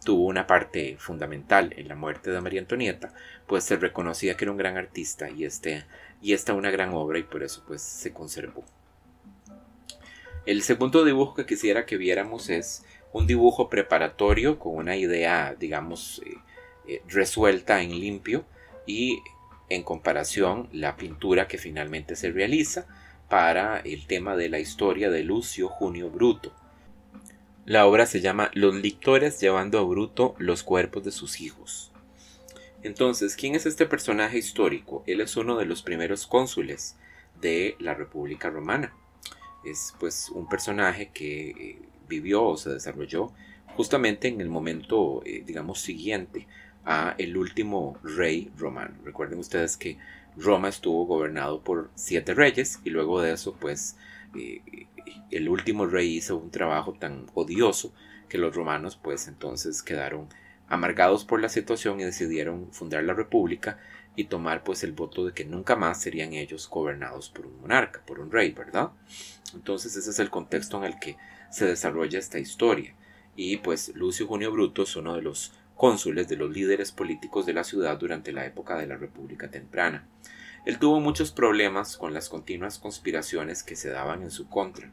tuvo 0.04 0.26
una 0.26 0.46
parte 0.46 0.96
fundamental 0.98 1.72
en 1.76 1.88
la 1.88 1.94
muerte 1.94 2.30
de 2.30 2.40
María 2.40 2.60
Antonieta, 2.60 3.12
pues 3.46 3.64
se 3.64 3.76
reconocía 3.76 4.36
que 4.36 4.44
era 4.44 4.52
un 4.52 4.58
gran 4.58 4.76
artista 4.76 5.30
y 5.30 5.44
este 5.44 5.84
y 6.20 6.32
esta 6.32 6.54
una 6.54 6.70
gran 6.70 6.90
obra 6.94 7.18
y 7.18 7.22
por 7.22 7.42
eso 7.42 7.62
pues 7.66 7.82
se 7.82 8.12
conservó. 8.12 8.64
El 10.46 10.62
segundo 10.62 11.04
dibujo 11.04 11.34
que 11.34 11.46
quisiera 11.46 11.84
que 11.84 11.96
viéramos 11.96 12.48
es 12.48 12.84
un 13.12 13.26
dibujo 13.26 13.68
preparatorio 13.68 14.58
con 14.58 14.76
una 14.76 14.96
idea, 14.96 15.54
digamos, 15.58 16.22
eh, 16.24 16.34
eh, 16.88 17.02
resuelta 17.08 17.82
en 17.82 18.00
limpio 18.00 18.44
y 18.86 19.20
en 19.68 19.82
comparación 19.82 20.68
la 20.72 20.96
pintura 20.96 21.46
que 21.46 21.58
finalmente 21.58 22.16
se 22.16 22.32
realiza 22.32 22.86
para 23.28 23.78
el 23.80 24.06
tema 24.06 24.36
de 24.36 24.48
la 24.48 24.58
historia 24.58 25.10
de 25.10 25.22
Lucio 25.22 25.68
Junio 25.68 26.10
Bruto. 26.10 26.54
La 27.66 27.86
obra 27.86 28.06
se 28.06 28.22
llama 28.22 28.50
Los 28.54 28.74
lictores 28.74 29.38
llevando 29.40 29.78
a 29.78 29.82
Bruto 29.82 30.34
los 30.38 30.62
cuerpos 30.62 31.04
de 31.04 31.10
sus 31.10 31.42
hijos. 31.42 31.92
Entonces, 32.82 33.36
¿quién 33.36 33.54
es 33.54 33.66
este 33.66 33.84
personaje 33.84 34.38
histórico? 34.38 35.04
Él 35.06 35.20
es 35.20 35.36
uno 35.36 35.56
de 35.58 35.66
los 35.66 35.82
primeros 35.82 36.26
cónsules 36.26 36.96
de 37.40 37.76
la 37.80 37.92
República 37.92 38.48
Romana. 38.48 38.94
Es 39.64 39.94
pues 40.00 40.30
un 40.30 40.48
personaje 40.48 41.10
que 41.12 41.50
eh, 41.50 41.78
vivió 42.08 42.44
o 42.44 42.56
se 42.56 42.70
desarrolló 42.70 43.32
justamente 43.76 44.28
en 44.28 44.40
el 44.40 44.48
momento, 44.48 45.22
eh, 45.26 45.42
digamos, 45.44 45.80
siguiente 45.80 46.46
a 46.84 47.14
el 47.18 47.36
último 47.36 47.98
rey 48.02 48.50
romano. 48.56 48.94
Recuerden 49.04 49.38
ustedes 49.38 49.76
que 49.76 49.98
Roma 50.36 50.68
estuvo 50.68 51.06
gobernado 51.06 51.62
por 51.62 51.90
siete 51.94 52.34
reyes 52.34 52.80
y 52.84 52.90
luego 52.90 53.20
de 53.20 53.32
eso, 53.32 53.56
pues, 53.58 53.96
eh, 54.36 54.86
el 55.30 55.48
último 55.48 55.86
rey 55.86 56.16
hizo 56.16 56.36
un 56.36 56.50
trabajo 56.50 56.94
tan 56.94 57.26
odioso 57.34 57.92
que 58.28 58.38
los 58.38 58.54
romanos, 58.54 58.98
pues, 59.02 59.28
entonces 59.28 59.82
quedaron 59.82 60.28
amargados 60.68 61.24
por 61.24 61.40
la 61.40 61.48
situación 61.48 62.00
y 62.00 62.04
decidieron 62.04 62.68
fundar 62.72 63.02
la 63.04 63.14
república 63.14 63.78
y 64.16 64.24
tomar 64.24 64.64
pues 64.64 64.82
el 64.82 64.92
voto 64.92 65.24
de 65.24 65.32
que 65.32 65.44
nunca 65.44 65.76
más 65.76 66.00
serían 66.00 66.32
ellos 66.32 66.68
gobernados 66.68 67.30
por 67.30 67.46
un 67.46 67.60
monarca, 67.60 68.02
por 68.04 68.18
un 68.18 68.30
rey, 68.30 68.50
¿verdad? 68.50 68.90
Entonces 69.54 69.96
ese 69.96 70.10
es 70.10 70.18
el 70.18 70.28
contexto 70.28 70.76
en 70.78 70.84
el 70.84 70.98
que 70.98 71.16
se 71.50 71.66
desarrolla 71.66 72.18
esta 72.18 72.38
historia. 72.38 72.94
Y 73.36 73.58
pues 73.58 73.92
Lucio 73.94 74.26
Junio 74.26 74.50
Bruto 74.50 74.82
es 74.82 74.96
uno 74.96 75.14
de 75.14 75.22
los 75.22 75.52
cónsules 75.78 76.28
de 76.28 76.36
los 76.36 76.50
líderes 76.50 76.92
políticos 76.92 77.46
de 77.46 77.54
la 77.54 77.64
ciudad 77.64 77.96
durante 77.96 78.32
la 78.32 78.44
época 78.44 78.76
de 78.76 78.86
la 78.86 78.96
República 78.96 79.48
Temprana. 79.48 80.06
Él 80.66 80.78
tuvo 80.78 81.00
muchos 81.00 81.30
problemas 81.30 81.96
con 81.96 82.12
las 82.12 82.28
continuas 82.28 82.78
conspiraciones 82.78 83.62
que 83.62 83.76
se 83.76 83.88
daban 83.88 84.22
en 84.22 84.32
su 84.32 84.48
contra, 84.48 84.90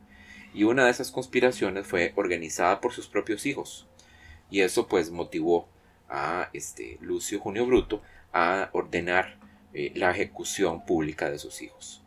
y 0.54 0.64
una 0.64 0.86
de 0.86 0.92
esas 0.92 1.12
conspiraciones 1.12 1.86
fue 1.86 2.14
organizada 2.16 2.80
por 2.80 2.94
sus 2.94 3.08
propios 3.08 3.46
hijos, 3.46 3.88
y 4.50 4.62
eso 4.62 4.88
pues 4.88 5.12
motivó 5.12 5.68
a 6.08 6.50
este 6.54 7.00
Lucio 7.02 7.40
Junio 7.40 7.66
Bruto 7.66 8.04
a 8.32 8.70
ordenar 8.72 9.38
eh, 9.74 9.92
la 9.96 10.12
ejecución 10.12 10.86
pública 10.86 11.30
de 11.32 11.40
sus 11.40 11.62
hijos. 11.62 12.04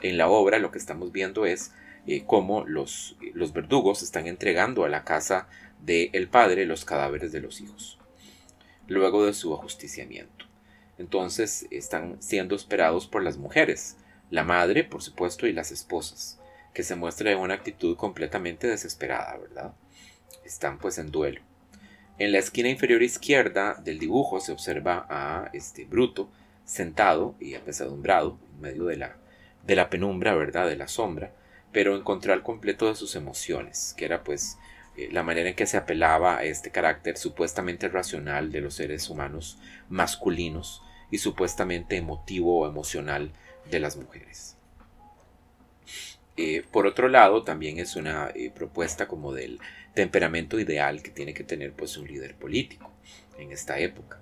En 0.00 0.16
la 0.16 0.28
obra 0.28 0.58
lo 0.58 0.70
que 0.70 0.78
estamos 0.78 1.12
viendo 1.12 1.44
es 1.44 1.72
eh, 2.06 2.24
cómo 2.26 2.64
los, 2.64 3.16
los, 3.34 3.52
verdugos 3.52 4.02
están 4.02 4.26
entregando 4.26 4.84
a 4.84 4.88
la 4.88 5.04
casa 5.04 5.46
del 5.80 6.28
padre 6.28 6.64
los 6.64 6.84
cadáveres 6.84 7.32
de 7.32 7.40
los 7.40 7.60
hijos, 7.60 7.98
luego 8.86 9.24
de 9.24 9.34
su 9.34 9.54
ajusticiamiento. 9.54 10.46
Entonces 10.98 11.66
están 11.70 12.22
siendo 12.22 12.54
esperados 12.54 13.06
por 13.06 13.22
las 13.22 13.36
mujeres, 13.36 13.96
la 14.30 14.44
madre, 14.44 14.84
por 14.84 15.02
supuesto, 15.02 15.46
y 15.46 15.52
las 15.52 15.70
esposas, 15.70 16.40
que 16.72 16.82
se 16.82 16.94
muestran 16.94 17.34
en 17.34 17.38
una 17.38 17.54
actitud 17.54 17.96
completamente 17.96 18.66
desesperada, 18.66 19.36
¿verdad? 19.36 19.74
Están 20.44 20.78
pues 20.78 20.98
en 20.98 21.10
duelo. 21.10 21.40
En 22.18 22.30
la 22.30 22.38
esquina 22.38 22.68
inferior 22.68 23.02
izquierda 23.02 23.74
del 23.74 23.98
dibujo 23.98 24.40
se 24.40 24.52
observa 24.52 25.06
a 25.08 25.50
este 25.52 25.84
Bruto 25.84 26.30
sentado 26.64 27.34
y 27.40 27.54
apesadumbrado 27.54 28.38
en 28.52 28.60
medio 28.60 28.84
de 28.84 28.96
la, 28.96 29.16
de 29.66 29.74
la 29.74 29.90
penumbra, 29.90 30.34
¿verdad? 30.34 30.68
De 30.68 30.76
la 30.76 30.86
sombra, 30.86 31.32
pero 31.72 31.96
en 31.96 32.02
control 32.02 32.42
completo 32.42 32.86
de 32.86 32.94
sus 32.94 33.16
emociones, 33.16 33.94
que 33.96 34.04
era 34.04 34.22
pues 34.22 34.58
la 35.10 35.22
manera 35.22 35.48
en 35.48 35.56
que 35.56 35.66
se 35.66 35.76
apelaba 35.76 36.38
a 36.38 36.44
este 36.44 36.70
carácter 36.70 37.16
supuestamente 37.16 37.88
racional 37.88 38.52
de 38.52 38.60
los 38.60 38.74
seres 38.74 39.08
humanos 39.10 39.58
masculinos 39.88 40.82
y 41.10 41.18
supuestamente 41.18 41.96
emotivo 41.96 42.60
o 42.60 42.68
emocional 42.68 43.32
de 43.70 43.80
las 43.80 43.96
mujeres. 43.96 44.56
Eh, 46.36 46.64
por 46.70 46.86
otro 46.86 47.08
lado, 47.08 47.44
también 47.44 47.78
es 47.78 47.94
una 47.96 48.30
eh, 48.34 48.50
propuesta 48.50 49.06
como 49.06 49.32
del 49.32 49.60
temperamento 49.94 50.58
ideal 50.58 51.02
que 51.02 51.10
tiene 51.10 51.32
que 51.32 51.44
tener 51.44 51.72
pues 51.72 51.96
un 51.96 52.08
líder 52.08 52.34
político 52.34 52.90
en 53.38 53.52
esta 53.52 53.78
época. 53.78 54.20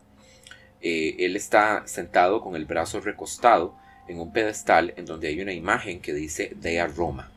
Eh, 0.83 1.17
él 1.21 1.37
está 1.37 1.87
sentado 1.87 2.43
con 2.43 2.57
el 2.57 2.67
brazo 2.67 3.01
recostado 3.01 3.75
en 4.09 4.21
un 4.21 4.33
pedestal 4.33 4.93
en 4.97 5.07
donde 5.07 5.29
hay 5.29 5.41
una 5.41 5.53
imagen 5.53 6.01
que 6.01 6.13
dice 6.13 6.53
Dea 6.57 6.87
Roma. 6.87 7.31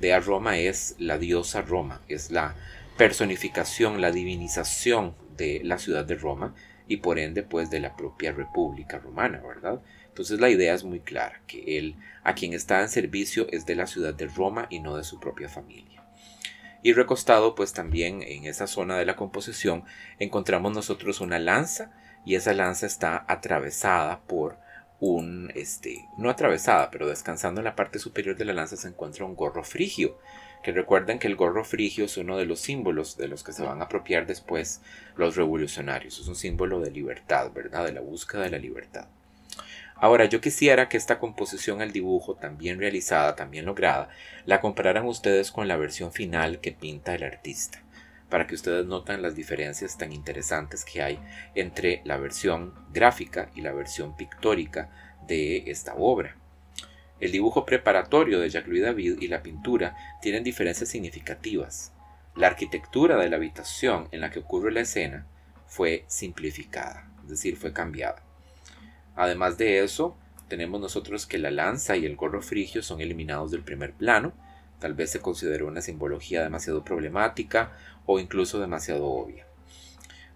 Dea 0.00 0.18
Roma 0.18 0.58
es 0.58 0.96
la 0.98 1.18
diosa 1.18 1.62
Roma, 1.62 2.02
es 2.08 2.30
la 2.30 2.56
personificación, 2.96 4.00
la 4.00 4.10
divinización 4.10 5.14
de 5.36 5.60
la 5.64 5.78
ciudad 5.78 6.04
de 6.04 6.14
Roma 6.14 6.54
y 6.88 6.98
por 6.98 7.18
ende 7.18 7.42
pues 7.42 7.70
de 7.70 7.80
la 7.80 7.96
propia 7.96 8.32
República 8.32 8.98
Romana, 8.98 9.40
¿verdad? 9.40 9.82
Entonces 10.08 10.40
la 10.40 10.48
idea 10.48 10.74
es 10.74 10.84
muy 10.84 11.00
clara, 11.00 11.42
que 11.46 11.78
él 11.78 11.96
a 12.24 12.34
quien 12.34 12.54
está 12.54 12.80
en 12.80 12.88
servicio 12.88 13.46
es 13.50 13.66
de 13.66 13.74
la 13.74 13.86
ciudad 13.86 14.14
de 14.14 14.26
Roma 14.26 14.66
y 14.70 14.80
no 14.80 14.96
de 14.96 15.04
su 15.04 15.20
propia 15.20 15.48
familia. 15.48 16.04
Y 16.82 16.92
recostado 16.92 17.54
pues 17.54 17.72
también 17.72 18.22
en 18.22 18.44
esa 18.44 18.66
zona 18.66 18.96
de 18.96 19.04
la 19.04 19.16
composición 19.16 19.84
encontramos 20.18 20.72
nosotros 20.72 21.20
una 21.20 21.38
lanza 21.38 21.92
y 22.24 22.34
esa 22.34 22.54
lanza 22.54 22.86
está 22.86 23.24
atravesada 23.28 24.20
por 24.22 24.58
un, 25.00 25.52
este, 25.54 26.08
no 26.16 26.30
atravesada, 26.30 26.90
pero 26.90 27.08
descansando 27.08 27.60
en 27.60 27.66
la 27.66 27.76
parte 27.76 27.98
superior 27.98 28.36
de 28.36 28.46
la 28.46 28.54
lanza 28.54 28.76
se 28.76 28.88
encuentra 28.88 29.24
un 29.24 29.34
gorro 29.34 29.62
frigio, 29.64 30.18
que 30.62 30.72
recuerden 30.72 31.18
que 31.18 31.28
el 31.28 31.36
gorro 31.36 31.64
frigio 31.64 32.04
es 32.04 32.16
uno 32.16 32.36
de 32.36 32.46
los 32.46 32.60
símbolos 32.60 33.16
de 33.16 33.28
los 33.28 33.44
que 33.44 33.52
se 33.52 33.62
van 33.62 33.80
a 33.80 33.84
apropiar 33.84 34.26
después 34.26 34.80
los 35.16 35.36
revolucionarios. 35.36 36.18
Es 36.18 36.26
un 36.26 36.36
símbolo 36.36 36.80
de 36.80 36.90
libertad, 36.90 37.52
¿verdad? 37.52 37.84
De 37.84 37.92
la 37.92 38.00
búsqueda 38.00 38.42
de 38.42 38.50
la 38.50 38.58
libertad. 38.58 39.06
Ahora, 39.98 40.26
yo 40.26 40.42
quisiera 40.42 40.90
que 40.90 40.98
esta 40.98 41.18
composición 41.18 41.80
al 41.80 41.90
dibujo, 41.90 42.34
también 42.34 42.78
realizada, 42.78 43.34
también 43.34 43.64
lograda, 43.64 44.10
la 44.44 44.60
compararan 44.60 45.06
ustedes 45.06 45.50
con 45.50 45.68
la 45.68 45.76
versión 45.76 46.12
final 46.12 46.60
que 46.60 46.72
pinta 46.72 47.14
el 47.14 47.22
artista, 47.22 47.82
para 48.28 48.46
que 48.46 48.54
ustedes 48.54 48.84
noten 48.84 49.22
las 49.22 49.34
diferencias 49.34 49.96
tan 49.96 50.12
interesantes 50.12 50.84
que 50.84 51.00
hay 51.00 51.18
entre 51.54 52.02
la 52.04 52.18
versión 52.18 52.74
gráfica 52.92 53.50
y 53.54 53.62
la 53.62 53.72
versión 53.72 54.14
pictórica 54.16 54.90
de 55.26 55.70
esta 55.70 55.94
obra. 55.94 56.36
El 57.18 57.32
dibujo 57.32 57.64
preparatorio 57.64 58.40
de 58.40 58.50
Jacques-Louis 58.50 58.82
David 58.82 59.16
y 59.20 59.28
la 59.28 59.42
pintura 59.42 59.96
tienen 60.20 60.44
diferencias 60.44 60.90
significativas. 60.90 61.92
La 62.34 62.48
arquitectura 62.48 63.16
de 63.16 63.30
la 63.30 63.36
habitación 63.36 64.08
en 64.12 64.20
la 64.20 64.30
que 64.30 64.40
ocurre 64.40 64.70
la 64.70 64.82
escena 64.82 65.26
fue 65.66 66.04
simplificada, 66.08 67.10
es 67.22 67.30
decir, 67.30 67.56
fue 67.56 67.72
cambiada. 67.72 68.22
Además 69.14 69.56
de 69.56 69.82
eso, 69.82 70.18
tenemos 70.48 70.80
nosotros 70.80 71.26
que 71.26 71.38
la 71.38 71.50
lanza 71.50 71.96
y 71.96 72.04
el 72.04 72.16
gorro 72.16 72.42
frigio 72.42 72.82
son 72.82 73.00
eliminados 73.00 73.50
del 73.50 73.62
primer 73.62 73.94
plano, 73.94 74.34
tal 74.78 74.92
vez 74.92 75.10
se 75.10 75.20
consideró 75.20 75.66
una 75.68 75.80
simbología 75.80 76.42
demasiado 76.42 76.84
problemática 76.84 77.72
o 78.04 78.20
incluso 78.20 78.60
demasiado 78.60 79.06
obvia. 79.06 79.46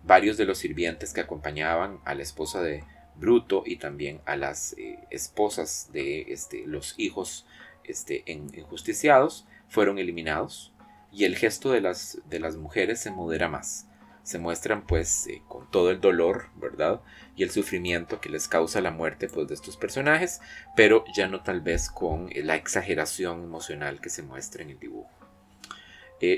Varios 0.03 0.39
de 0.39 0.47
los 0.47 0.57
sirvientes 0.57 1.13
que 1.13 1.21
acompañaban 1.21 2.01
a 2.07 2.15
la 2.15 2.23
esposa 2.23 2.63
de 2.63 2.85
Bruto 3.21 3.63
y 3.67 3.77
también 3.77 4.21
a 4.25 4.35
las 4.35 4.73
eh, 4.79 4.99
esposas 5.11 5.91
de 5.93 6.33
este, 6.33 6.67
los 6.67 6.95
hijos 6.97 7.47
este, 7.85 8.25
enjusticiados 8.27 9.47
fueron 9.69 9.99
eliminados 9.99 10.73
y 11.13 11.25
el 11.25 11.37
gesto 11.37 11.71
de 11.71 11.83
las, 11.83 12.19
de 12.29 12.41
las 12.41 12.57
mujeres 12.57 13.01
se 13.01 13.11
modera 13.11 13.49
más. 13.49 13.87
Se 14.23 14.39
muestran 14.39 14.87
pues 14.87 15.27
eh, 15.27 15.43
con 15.49 15.71
todo 15.71 15.91
el 15.91 16.01
dolor, 16.01 16.47
¿verdad? 16.57 17.01
Y 17.37 17.43
el 17.43 17.51
sufrimiento 17.51 18.21
que 18.21 18.29
les 18.29 18.49
causa 18.49 18.81
la 18.81 18.91
muerte 18.91 19.29
pues, 19.29 19.49
de 19.49 19.55
estos 19.55 19.77
personajes, 19.77 20.41
pero 20.77 21.05
ya 21.15 21.27
no 21.27 21.43
tal 21.43 21.61
vez 21.61 21.91
con 21.91 22.31
eh, 22.31 22.43
la 22.43 22.57
exageración 22.57 23.43
emocional 23.43 24.01
que 24.01 24.11
se 24.11 24.23
muestra 24.23 24.63
en 24.63 24.71
el 24.71 24.79
dibujo. 24.79 25.11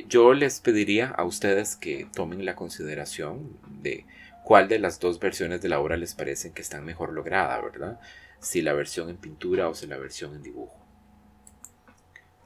yo 0.08 0.32
les 0.32 0.60
pediría 0.60 1.08
a 1.08 1.24
ustedes 1.24 1.76
que 1.76 2.08
tomen 2.14 2.44
la 2.44 2.54
consideración 2.54 3.56
de 3.82 4.06
cuál 4.44 4.68
de 4.68 4.78
las 4.78 5.00
dos 5.00 5.20
versiones 5.20 5.60
de 5.62 5.68
la 5.68 5.80
obra 5.80 5.96
les 5.96 6.14
parecen 6.14 6.52
que 6.52 6.62
están 6.62 6.84
mejor 6.84 7.12
lograda, 7.12 7.60
¿verdad? 7.60 8.00
Si 8.40 8.62
la 8.62 8.72
versión 8.72 9.08
en 9.08 9.16
pintura 9.16 9.68
o 9.68 9.74
si 9.74 9.86
la 9.86 9.98
versión 9.98 10.34
en 10.34 10.42
dibujo. 10.42 10.76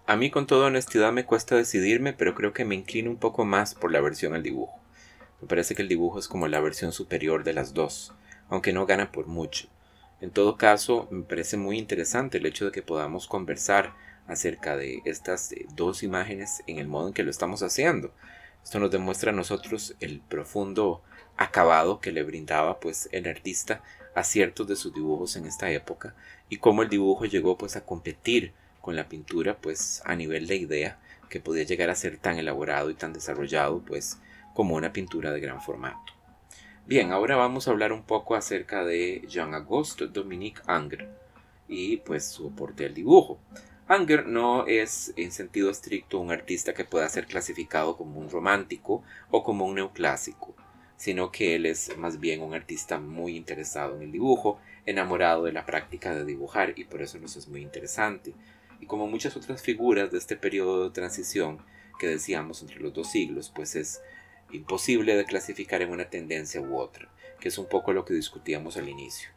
A 0.06 0.16
mí 0.16 0.30
con 0.30 0.46
toda 0.46 0.68
honestidad 0.68 1.12
me 1.12 1.24
cuesta 1.24 1.56
decidirme, 1.56 2.12
pero 2.12 2.35
creo 2.35 2.52
que 2.52 2.64
me 2.64 2.76
inclino 2.76 3.11
un 3.11 3.16
poco 3.16 3.44
más 3.44 3.74
por 3.74 3.90
la 3.90 4.00
versión 4.00 4.37
en 4.37 4.42
dibujo. 4.42 4.78
Me 5.40 5.48
parece 5.48 5.74
que 5.74 5.82
el 5.82 5.88
dibujo 5.88 6.18
es 6.18 6.28
como 6.28 6.48
la 6.48 6.61
versión 6.61 6.92
superior 6.92 7.44
de 7.44 7.54
las 7.54 7.74
dos, 7.74 8.14
aunque 8.48 8.72
no 8.72 8.87
gana 8.87 9.11
por 9.11 9.26
mucho. 9.26 9.68
En 10.20 10.30
todo 10.30 10.56
caso, 10.56 11.09
me 11.11 11.24
parece 11.24 11.56
muy 11.56 11.76
interesante 11.78 12.38
el 12.38 12.46
hecho 12.46 12.66
de 12.66 12.72
que 12.72 12.82
podamos 12.82 13.26
conversar 13.26 13.94
acerca 14.26 14.76
de 14.76 15.02
estas 15.04 15.52
eh, 15.52 15.66
dos 15.74 16.02
imágenes 16.02 16.62
en 16.66 16.78
el 16.78 16.88
modo 16.88 17.09
en 17.09 17.14
que 17.14 17.22
lo 17.22 17.30
estamos 17.30 17.62
haciendo. 17.62 18.12
Esto 18.62 18.78
nos 18.80 18.90
demuestra 18.90 19.30
a 19.30 19.35
nosotros 19.35 19.94
el 20.00 20.20
profundo 20.20 21.02
acabado 21.37 22.01
que 22.01 22.12
le 22.12 22.22
brindaba 22.22 22.81
pues 22.81 23.09
el 23.12 23.27
artista 23.27 23.83
a 24.14 24.25
ciertos 24.25 24.66
de 24.66 24.77
sus 24.77 24.94
dibujos 24.94 25.37
en 25.37 25.46
esta 25.46 25.70
época 25.70 26.14
y 26.49 26.57
cómo 26.57 26.83
el 26.83 26.88
dibujo 26.88 27.27
llegó 27.27 27.59
pues 27.59 27.77
a 27.77 27.85
competir 27.85 28.53
con 28.81 28.96
la 28.96 29.09
pintura 29.09 29.57
pues 29.57 30.03
a 30.05 30.14
nivel 30.14 30.46
de 30.46 30.57
idea 30.57 30.99
que 31.29 31.40
podía 31.40 31.64
llegar 31.64 31.90
a 31.90 31.94
ser 31.94 32.18
tan 32.18 32.38
elaborado 32.38 32.90
y 32.90 32.94
tan 32.94 33.12
desarrollado 33.12 33.81
pues 33.81 34.18
como 34.55 34.77
una 34.77 34.92
pintura 34.92 35.33
de 35.33 35.40
gran 35.40 35.61
formato. 35.61 36.14
Bien, 36.87 37.12
ahora 37.12 37.37
vamos 37.37 37.66
a 37.66 37.72
hablar 37.72 37.92
un 37.92 38.05
poco 38.05 38.37
acerca 38.37 38.85
de 38.85 39.25
Jean-Auguste 39.29 40.07
Dominique 40.07 40.62
Ingres 40.68 41.09
y 41.68 41.96
pues 41.99 42.27
su 42.27 42.49
aporte 42.49 42.87
al 42.87 42.94
dibujo. 42.94 43.38
Anger 43.88 44.27
no 44.27 44.66
es 44.66 45.12
en 45.16 45.31
sentido 45.31 45.70
estricto 45.70 46.18
un 46.18 46.31
artista 46.31 46.75
que 46.75 46.85
pueda 46.85 47.09
ser 47.09 47.27
clasificado 47.27 47.96
como 47.96 48.18
un 48.18 48.31
romántico 48.31 49.03
o 49.31 49.44
como 49.44 49.64
un 49.64 49.77
neoclásico, 49.77 50.55
sino 50.96 51.30
que 51.30 51.54
él 51.54 51.66
es 51.66 51.96
más 51.96 52.20
bien 52.20 52.42
un 52.42 52.54
artista 52.54 52.98
muy 52.98 53.37
interesado 53.37 53.96
en 53.96 54.02
el 54.02 54.12
dibujo, 54.12 54.59
enamorado 54.87 55.44
de 55.44 55.52
la 55.52 55.66
práctica 55.66 56.14
de 56.14 56.24
dibujar 56.24 56.74
y 56.76 56.85
por 56.85 57.02
eso 57.02 57.18
nos 57.18 57.37
es 57.37 57.48
muy 57.48 57.62
interesante. 57.62 58.32
Y 58.80 58.87
como 58.87 59.06
muchas 59.06 59.37
otras 59.37 59.62
figuras 59.62 60.11
de 60.11 60.18
este 60.18 60.37
periodo 60.37 60.85
de 60.85 60.94
transición 60.94 61.59
que 61.98 62.09
decíamos 62.09 62.62
entre 62.62 62.80
los 62.80 62.92
dos 62.94 63.11
siglos, 63.11 63.52
pues 63.54 63.74
es 63.76 64.00
imposible 64.52 65.16
de 65.16 65.24
clasificar 65.24 65.82
en 65.82 65.90
una 65.90 66.09
tendencia 66.09 66.61
u 66.61 66.78
otra, 66.78 67.09
que 67.40 67.48
es 67.48 67.59
un 67.59 67.66
poco 67.66 67.92
lo 67.92 68.04
que 68.04 68.14
discutíamos 68.14 68.76
al 68.76 68.88
inicio. 68.88 69.30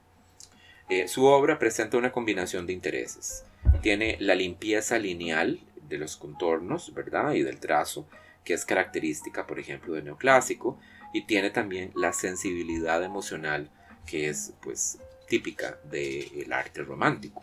Eh, 0.90 1.08
su 1.08 1.26
obra 1.26 1.60
presenta 1.60 1.98
una 1.98 2.12
combinación 2.12 2.66
de 2.66 2.74
intereses. 2.74 3.46
Tiene 3.82 4.18
la 4.20 4.36
limpieza 4.36 4.98
lineal 4.98 5.60
de 5.88 5.98
los 5.98 6.18
contornos, 6.18 6.94
¿verdad? 6.94 7.34
Y 7.34 7.44
del 7.44 7.60
trazo, 7.60 8.08
que 8.44 8.54
es 8.54 8.66
característica, 8.66 9.46
por 9.46 9.60
ejemplo, 9.60 9.94
del 9.94 10.06
neoclásico, 10.06 10.80
y 11.14 11.26
tiene 11.26 11.50
también 11.50 11.92
la 11.96 12.14
sensibilidad 12.14 13.04
emocional 13.04 13.70
que 14.06 14.30
es, 14.30 14.54
pues, 14.62 15.00
típica 15.28 15.78
del 15.84 16.52
arte 16.52 16.84
romántico. 16.84 17.42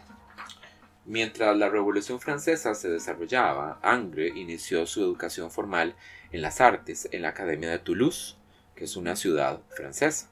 Mientras 1.04 1.56
la 1.56 1.68
Revolución 1.68 2.20
Francesa 2.20 2.74
se 2.74 2.88
desarrollaba, 2.88 3.78
Angre 3.82 4.26
inició 4.34 4.86
su 4.86 5.00
educación 5.02 5.52
formal 5.52 5.94
en 6.32 6.42
las 6.42 6.60
artes 6.60 7.08
en 7.12 7.22
la 7.22 7.28
Academia 7.28 7.70
de 7.70 7.78
Toulouse, 7.78 8.36
que 8.74 8.84
es 8.84 8.96
una 8.96 9.14
ciudad 9.14 9.60
francesa. 9.68 10.28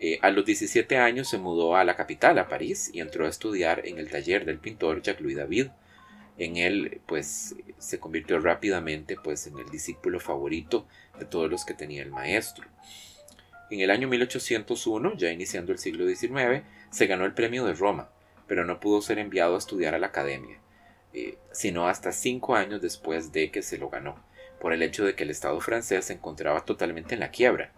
Eh, 0.00 0.18
a 0.22 0.30
los 0.30 0.44
17 0.44 0.96
años 0.96 1.28
se 1.28 1.38
mudó 1.38 1.76
a 1.76 1.84
la 1.84 1.94
capital, 1.94 2.38
a 2.38 2.48
París, 2.48 2.90
y 2.92 3.00
entró 3.00 3.26
a 3.26 3.28
estudiar 3.28 3.86
en 3.86 3.98
el 3.98 4.10
taller 4.10 4.44
del 4.44 4.58
pintor 4.58 5.02
Jacques-Louis 5.02 5.36
David. 5.36 5.68
En 6.40 6.56
él, 6.56 7.02
pues, 7.04 7.54
se 7.76 8.00
convirtió 8.00 8.40
rápidamente, 8.40 9.14
pues, 9.22 9.46
en 9.46 9.58
el 9.58 9.68
discípulo 9.68 10.20
favorito 10.20 10.86
de 11.18 11.26
todos 11.26 11.50
los 11.50 11.66
que 11.66 11.74
tenía 11.74 12.02
el 12.02 12.10
maestro. 12.10 12.66
En 13.70 13.80
el 13.80 13.90
año 13.90 14.08
1801, 14.08 15.16
ya 15.18 15.30
iniciando 15.30 15.70
el 15.70 15.78
siglo 15.78 16.08
XIX, 16.08 16.64
se 16.90 17.06
ganó 17.06 17.26
el 17.26 17.34
premio 17.34 17.66
de 17.66 17.74
Roma, 17.74 18.10
pero 18.46 18.64
no 18.64 18.80
pudo 18.80 19.02
ser 19.02 19.18
enviado 19.18 19.54
a 19.54 19.58
estudiar 19.58 19.94
a 19.94 19.98
la 19.98 20.06
academia, 20.06 20.58
eh, 21.12 21.36
sino 21.52 21.86
hasta 21.86 22.10
cinco 22.10 22.56
años 22.56 22.80
después 22.80 23.32
de 23.32 23.50
que 23.50 23.60
se 23.60 23.76
lo 23.76 23.90
ganó, 23.90 24.24
por 24.60 24.72
el 24.72 24.82
hecho 24.82 25.04
de 25.04 25.14
que 25.14 25.24
el 25.24 25.30
Estado 25.30 25.60
francés 25.60 26.06
se 26.06 26.14
encontraba 26.14 26.64
totalmente 26.64 27.12
en 27.12 27.20
la 27.20 27.30
quiebra 27.30 27.70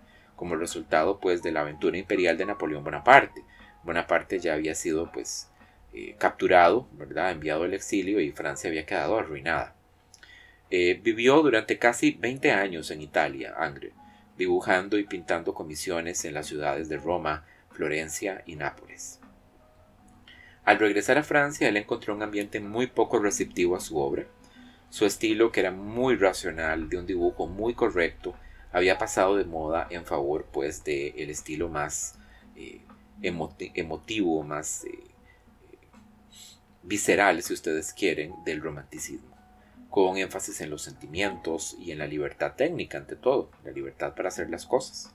como 0.42 0.56
resultado 0.56 1.20
pues 1.20 1.40
de 1.44 1.52
la 1.52 1.60
aventura 1.60 1.96
imperial 1.96 2.36
de 2.36 2.46
Napoleón 2.46 2.82
Bonaparte. 2.82 3.44
Bonaparte 3.84 4.40
ya 4.40 4.54
había 4.54 4.74
sido 4.74 5.12
pues 5.12 5.51
eh, 5.94 6.14
capturado, 6.18 6.88
¿verdad? 6.92 7.32
enviado 7.32 7.64
al 7.64 7.74
exilio 7.74 8.20
y 8.20 8.32
Francia 8.32 8.68
había 8.68 8.86
quedado 8.86 9.18
arruinada. 9.18 9.74
Eh, 10.70 10.98
vivió 11.02 11.42
durante 11.42 11.78
casi 11.78 12.12
20 12.12 12.50
años 12.50 12.90
en 12.90 13.02
Italia, 13.02 13.54
Angre, 13.58 13.92
dibujando 14.38 14.96
y 14.98 15.04
pintando 15.04 15.52
comisiones 15.52 16.24
en 16.24 16.32
las 16.32 16.46
ciudades 16.46 16.88
de 16.88 16.96
Roma, 16.96 17.44
Florencia 17.70 18.42
y 18.46 18.56
Nápoles. 18.56 19.20
Al 20.64 20.78
regresar 20.78 21.18
a 21.18 21.24
Francia, 21.24 21.68
él 21.68 21.76
encontró 21.76 22.14
un 22.14 22.22
ambiente 22.22 22.58
muy 22.60 22.86
poco 22.86 23.18
receptivo 23.18 23.76
a 23.76 23.80
su 23.80 23.98
obra. 23.98 24.24
Su 24.88 25.04
estilo, 25.04 25.52
que 25.52 25.60
era 25.60 25.72
muy 25.72 26.16
racional, 26.16 26.88
de 26.88 26.98
un 26.98 27.06
dibujo 27.06 27.46
muy 27.46 27.74
correcto, 27.74 28.34
había 28.72 28.96
pasado 28.96 29.36
de 29.36 29.44
moda 29.44 29.86
en 29.90 30.06
favor 30.06 30.46
pues 30.50 30.84
del 30.84 31.12
el 31.16 31.30
estilo 31.30 31.68
más 31.68 32.18
eh, 32.56 32.80
emotivo, 33.20 34.42
más 34.42 34.86
visceral, 36.82 37.42
si 37.42 37.54
ustedes 37.54 37.92
quieren, 37.92 38.34
del 38.44 38.60
romanticismo, 38.60 39.36
con 39.90 40.16
énfasis 40.16 40.60
en 40.60 40.70
los 40.70 40.82
sentimientos 40.82 41.76
y 41.80 41.92
en 41.92 41.98
la 41.98 42.06
libertad 42.06 42.54
técnica 42.54 42.98
ante 42.98 43.16
todo, 43.16 43.50
la 43.64 43.72
libertad 43.72 44.14
para 44.14 44.28
hacer 44.28 44.50
las 44.50 44.66
cosas. 44.66 45.14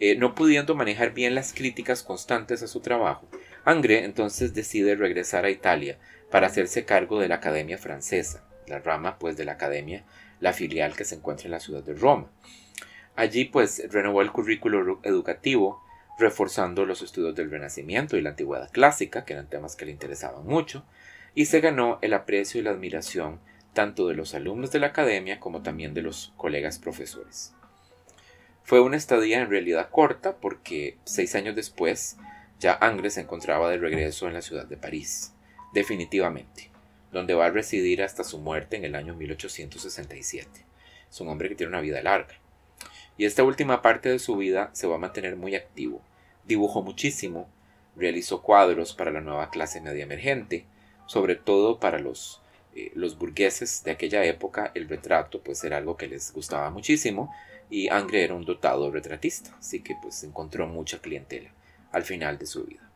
Eh, 0.00 0.16
no 0.16 0.34
pudiendo 0.34 0.74
manejar 0.74 1.14
bien 1.14 1.34
las 1.34 1.52
críticas 1.52 2.02
constantes 2.02 2.62
a 2.62 2.66
su 2.66 2.80
trabajo, 2.80 3.28
Angre 3.64 4.04
entonces 4.04 4.52
decide 4.54 4.96
regresar 4.96 5.44
a 5.44 5.50
Italia 5.50 5.98
para 6.30 6.48
hacerse 6.48 6.84
cargo 6.84 7.20
de 7.20 7.28
la 7.28 7.36
Academia 7.36 7.78
Francesa, 7.78 8.44
la 8.66 8.80
rama 8.80 9.18
pues 9.18 9.36
de 9.36 9.44
la 9.44 9.52
Academia 9.52 10.04
la 10.40 10.52
filial 10.52 10.96
que 10.96 11.04
se 11.04 11.16
encuentra 11.16 11.46
en 11.46 11.52
la 11.52 11.60
ciudad 11.60 11.82
de 11.82 11.94
Roma. 11.94 12.30
Allí 13.16 13.44
pues 13.44 13.82
renovó 13.90 14.22
el 14.22 14.32
currículo 14.32 15.00
educativo, 15.02 15.83
reforzando 16.18 16.86
los 16.86 17.02
estudios 17.02 17.34
del 17.34 17.50
Renacimiento 17.50 18.16
y 18.16 18.22
la 18.22 18.30
Antigüedad 18.30 18.70
clásica, 18.70 19.24
que 19.24 19.32
eran 19.32 19.48
temas 19.48 19.76
que 19.76 19.84
le 19.84 19.92
interesaban 19.92 20.46
mucho, 20.46 20.84
y 21.34 21.46
se 21.46 21.60
ganó 21.60 21.98
el 22.02 22.14
aprecio 22.14 22.60
y 22.60 22.64
la 22.64 22.70
admiración 22.70 23.40
tanto 23.72 24.06
de 24.06 24.14
los 24.14 24.34
alumnos 24.34 24.70
de 24.70 24.78
la 24.78 24.88
academia 24.88 25.40
como 25.40 25.62
también 25.62 25.94
de 25.94 26.02
los 26.02 26.32
colegas 26.36 26.78
profesores. 26.78 27.52
Fue 28.62 28.80
una 28.80 28.96
estadía 28.96 29.40
en 29.40 29.50
realidad 29.50 29.90
corta 29.90 30.36
porque 30.36 30.96
seis 31.04 31.34
años 31.34 31.56
después 31.56 32.16
ya 32.60 32.78
Angres 32.80 33.14
se 33.14 33.22
encontraba 33.22 33.68
de 33.70 33.78
regreso 33.78 34.28
en 34.28 34.34
la 34.34 34.42
ciudad 34.42 34.66
de 34.66 34.76
París, 34.76 35.34
definitivamente 35.74 36.74
donde 37.14 37.34
va 37.34 37.46
a 37.46 37.50
residir 37.50 38.02
hasta 38.02 38.24
su 38.24 38.38
muerte 38.38 38.76
en 38.76 38.84
el 38.84 38.94
año 38.96 39.14
1867. 39.14 40.66
Es 41.08 41.20
un 41.20 41.28
hombre 41.28 41.48
que 41.48 41.54
tiene 41.54 41.70
una 41.70 41.80
vida 41.80 42.02
larga. 42.02 42.34
Y 43.16 43.24
esta 43.24 43.44
última 43.44 43.82
parte 43.82 44.08
de 44.08 44.18
su 44.18 44.36
vida 44.36 44.70
se 44.72 44.86
va 44.86 44.96
a 44.96 44.98
mantener 44.98 45.36
muy 45.36 45.54
activo. 45.54 46.00
Dibujó 46.44 46.82
muchísimo, 46.82 47.48
realizó 47.96 48.42
cuadros 48.42 48.92
para 48.92 49.10
la 49.10 49.20
nueva 49.20 49.50
clase 49.50 49.80
media 49.80 50.04
emergente, 50.04 50.66
sobre 51.06 51.36
todo 51.36 51.78
para 51.78 51.98
los, 51.98 52.42
eh, 52.74 52.90
los 52.94 53.18
burgueses 53.18 53.84
de 53.84 53.92
aquella 53.92 54.24
época, 54.24 54.72
el 54.74 54.88
retrato 54.88 55.40
pues 55.42 55.62
era 55.64 55.76
algo 55.76 55.96
que 55.96 56.08
les 56.08 56.32
gustaba 56.32 56.70
muchísimo 56.70 57.32
y 57.70 57.88
Angre 57.88 58.24
era 58.24 58.34
un 58.34 58.44
dotado 58.44 58.90
retratista, 58.90 59.54
así 59.58 59.80
que 59.80 59.96
pues 60.00 60.22
encontró 60.24 60.66
mucha 60.66 60.98
clientela 60.98 61.50
al 61.92 62.02
final 62.02 62.38
de 62.38 62.46
su 62.46 62.64
vida. 62.64 62.90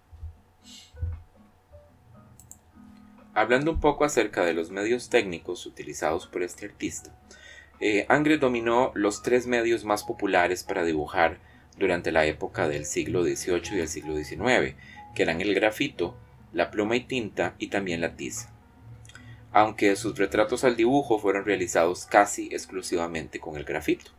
Hablando 3.34 3.70
un 3.70 3.78
poco 3.80 4.04
acerca 4.04 4.44
de 4.44 4.52
los 4.52 4.70
medios 4.70 5.10
técnicos 5.10 5.64
utilizados 5.64 6.26
por 6.26 6.42
este 6.42 6.66
artista, 6.66 7.16
eh, 7.80 8.06
Angre 8.08 8.38
dominó 8.38 8.90
los 8.94 9.22
tres 9.22 9.46
medios 9.46 9.84
más 9.84 10.02
populares 10.02 10.64
para 10.64 10.84
dibujar 10.84 11.38
durante 11.76 12.10
la 12.10 12.26
época 12.26 12.68
del 12.68 12.84
siglo 12.84 13.22
XVIII 13.22 13.76
y 13.76 13.80
el 13.80 13.88
siglo 13.88 14.16
XIX, 14.16 14.74
que 15.14 15.22
eran 15.22 15.40
el 15.40 15.54
grafito, 15.54 16.16
la 16.52 16.70
pluma 16.70 16.96
y 16.96 17.00
tinta 17.00 17.54
y 17.58 17.68
también 17.68 18.00
la 18.00 18.16
tiza. 18.16 18.52
Aunque 19.52 19.94
sus 19.96 20.18
retratos 20.18 20.64
al 20.64 20.76
dibujo 20.76 21.18
fueron 21.18 21.44
realizados 21.44 22.04
casi 22.06 22.48
exclusivamente 22.52 23.38
con 23.38 23.56
el 23.56 23.64
grafito, 23.64 24.10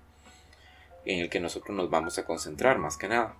en 1.05 1.19
el 1.19 1.29
que 1.29 1.39
nosotros 1.39 1.75
nos 1.75 1.89
vamos 1.89 2.17
a 2.17 2.25
concentrar 2.25 2.77
más 2.77 2.97
que 2.97 3.09
nada. 3.09 3.35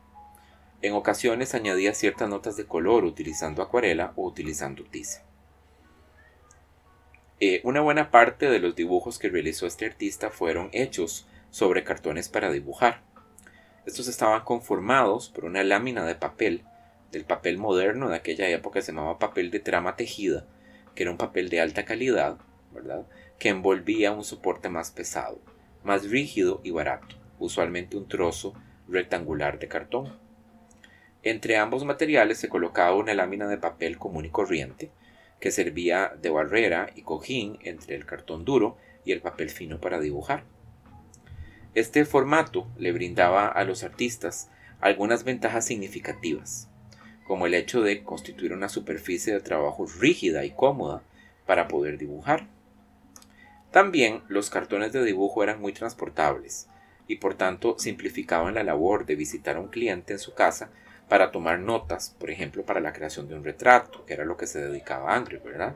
En 0.81 0.93
ocasiones 0.93 1.55
añadía 1.55 1.93
ciertas 1.93 2.29
notas 2.29 2.57
de 2.57 2.65
color 2.65 3.05
utilizando 3.05 3.61
acuarela 3.61 4.13
o 4.15 4.27
utilizando 4.27 4.83
tiza. 4.83 5.28
Eh, 7.41 7.61
una 7.63 7.79
buena 7.79 8.11
parte 8.11 8.49
de 8.49 8.59
los 8.59 8.75
dibujos 8.75 9.17
que 9.17 9.29
realizó 9.29 9.65
este 9.65 9.85
artista 9.85 10.29
fueron 10.29 10.69
hechos 10.73 11.25
sobre 11.51 11.85
cartones 11.85 12.27
para 12.27 12.51
dibujar. 12.51 13.01
Estos 13.85 14.09
estaban 14.09 14.43
conformados 14.43 15.29
por 15.29 15.45
una 15.45 15.63
lámina 15.63 16.05
de 16.05 16.15
papel, 16.15 16.65
del 17.13 17.23
papel 17.23 17.57
moderno 17.57 18.09
de 18.09 18.17
aquella 18.17 18.49
época 18.49 18.81
se 18.81 18.91
llamaba 18.91 19.19
papel 19.19 19.51
de 19.51 19.61
trama 19.61 19.95
tejida, 19.95 20.45
que 20.95 21.03
era 21.03 21.11
un 21.11 21.17
papel 21.17 21.47
de 21.47 21.61
alta 21.61 21.85
calidad, 21.85 22.37
¿verdad? 22.73 23.07
Que 23.39 23.47
envolvía 23.47 24.11
un 24.11 24.25
soporte 24.25 24.67
más 24.67 24.91
pesado, 24.91 25.39
más 25.85 26.09
rígido 26.09 26.59
y 26.65 26.71
barato, 26.71 27.15
usualmente 27.39 27.95
un 27.95 28.09
trozo 28.09 28.53
rectangular 28.89 29.59
de 29.59 29.69
cartón. 29.69 30.19
Entre 31.23 31.55
ambos 31.55 31.85
materiales 31.85 32.37
se 32.37 32.49
colocaba 32.49 32.95
una 32.95 33.13
lámina 33.13 33.47
de 33.47 33.57
papel 33.57 33.97
común 33.97 34.25
y 34.25 34.29
corriente, 34.29 34.91
que 35.39 35.51
servía 35.51 36.13
de 36.21 36.29
barrera 36.29 36.89
y 36.95 37.01
cojín 37.01 37.59
entre 37.63 37.95
el 37.95 38.05
cartón 38.05 38.45
duro 38.45 38.77
y 39.05 39.11
el 39.11 39.21
papel 39.21 39.49
fino 39.49 39.79
para 39.79 39.99
dibujar. 39.99 40.43
Este 41.75 42.03
formato 42.05 42.67
le 42.77 42.91
brindaba 42.91 43.47
a 43.47 43.63
los 43.63 43.83
artistas 43.83 44.49
algunas 44.81 45.23
ventajas 45.23 45.65
significativas, 45.65 46.69
como 47.25 47.45
el 47.45 47.53
hecho 47.53 47.81
de 47.81 48.03
constituir 48.03 48.53
una 48.53 48.69
superficie 48.69 49.33
de 49.33 49.39
trabajo 49.39 49.85
rígida 49.99 50.45
y 50.45 50.51
cómoda 50.51 51.03
para 51.45 51.67
poder 51.67 51.97
dibujar. 51.97 52.47
También 53.71 54.23
los 54.27 54.49
cartones 54.49 54.93
de 54.93 55.03
dibujo 55.03 55.43
eran 55.43 55.61
muy 55.61 55.73
transportables 55.73 56.67
y 57.07 57.17
por 57.17 57.35
tanto 57.35 57.77
simplificaban 57.77 58.55
la 58.55 58.63
labor 58.63 59.05
de 59.05 59.15
visitar 59.15 59.57
a 59.57 59.59
un 59.59 59.67
cliente 59.67 60.13
en 60.13 60.19
su 60.19 60.33
casa 60.33 60.71
para 61.09 61.31
tomar 61.31 61.59
notas, 61.59 62.15
por 62.19 62.29
ejemplo, 62.29 62.63
para 62.63 62.79
la 62.79 62.93
creación 62.93 63.27
de 63.27 63.35
un 63.35 63.43
retrato, 63.43 64.05
que 64.05 64.13
era 64.13 64.25
lo 64.25 64.37
que 64.37 64.47
se 64.47 64.59
dedicaba 64.59 65.11
a 65.11 65.15
Angry, 65.15 65.37
¿verdad? 65.37 65.75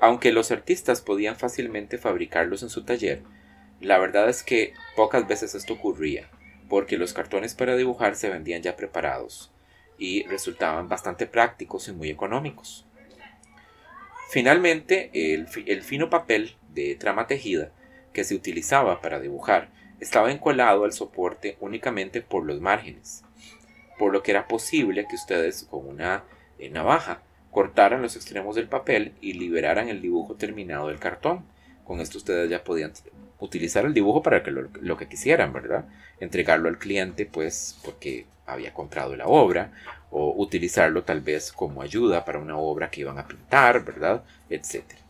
Aunque 0.00 0.32
los 0.32 0.50
artistas 0.50 1.02
podían 1.02 1.36
fácilmente 1.36 1.98
fabricarlos 1.98 2.62
en 2.62 2.70
su 2.70 2.84
taller, 2.84 3.22
la 3.80 3.98
verdad 3.98 4.28
es 4.28 4.42
que 4.42 4.72
pocas 4.96 5.28
veces 5.28 5.54
esto 5.54 5.74
ocurría, 5.74 6.30
porque 6.70 6.96
los 6.96 7.12
cartones 7.12 7.54
para 7.54 7.76
dibujar 7.76 8.16
se 8.16 8.30
vendían 8.30 8.62
ya 8.62 8.76
preparados 8.76 9.52
y 9.98 10.24
resultaban 10.26 10.88
bastante 10.88 11.26
prácticos 11.26 11.88
y 11.88 11.92
muy 11.92 12.08
económicos. 12.08 12.86
Finalmente, 14.30 15.10
el, 15.12 15.46
el 15.66 15.82
fino 15.82 16.08
papel 16.08 16.56
de 16.70 16.94
trama 16.96 17.26
tejida 17.26 17.70
que 18.12 18.24
se 18.24 18.34
utilizaba 18.34 19.00
para 19.02 19.20
dibujar 19.20 19.68
estaba 20.00 20.32
encolado 20.32 20.84
al 20.84 20.92
soporte 20.92 21.56
únicamente 21.60 22.22
por 22.22 22.44
los 22.44 22.60
márgenes, 22.60 23.23
por 23.98 24.12
lo 24.12 24.22
que 24.22 24.30
era 24.30 24.48
posible 24.48 25.06
que 25.08 25.16
ustedes 25.16 25.66
con 25.70 25.86
una 25.86 26.24
eh, 26.58 26.70
navaja 26.70 27.20
cortaran 27.50 28.02
los 28.02 28.16
extremos 28.16 28.56
del 28.56 28.68
papel 28.68 29.12
y 29.20 29.34
liberaran 29.34 29.88
el 29.88 30.02
dibujo 30.02 30.34
terminado 30.34 30.88
del 30.88 30.98
cartón. 30.98 31.44
Con 31.84 32.00
esto 32.00 32.18
ustedes 32.18 32.50
ya 32.50 32.64
podían 32.64 32.92
utilizar 33.38 33.84
el 33.84 33.94
dibujo 33.94 34.22
para 34.22 34.42
que 34.42 34.50
lo, 34.50 34.96
que 34.96 35.08
quisieran, 35.08 35.52
¿verdad? 35.52 35.84
Entregarlo 36.18 36.68
al 36.68 36.78
cliente, 36.78 37.26
pues, 37.26 37.78
porque 37.84 38.26
había 38.46 38.74
comprado 38.74 39.14
la 39.16 39.26
obra, 39.26 39.70
o 40.10 40.34
utilizarlo 40.36 41.02
tal 41.04 41.20
vez 41.20 41.52
como 41.52 41.82
ayuda 41.82 42.24
para 42.24 42.38
una 42.38 42.56
obra 42.56 42.90
que 42.90 43.02
iban 43.02 43.18
a 43.18 43.26
pintar, 43.26 43.84
¿verdad? 43.84 44.24
Etcétera. 44.50 45.00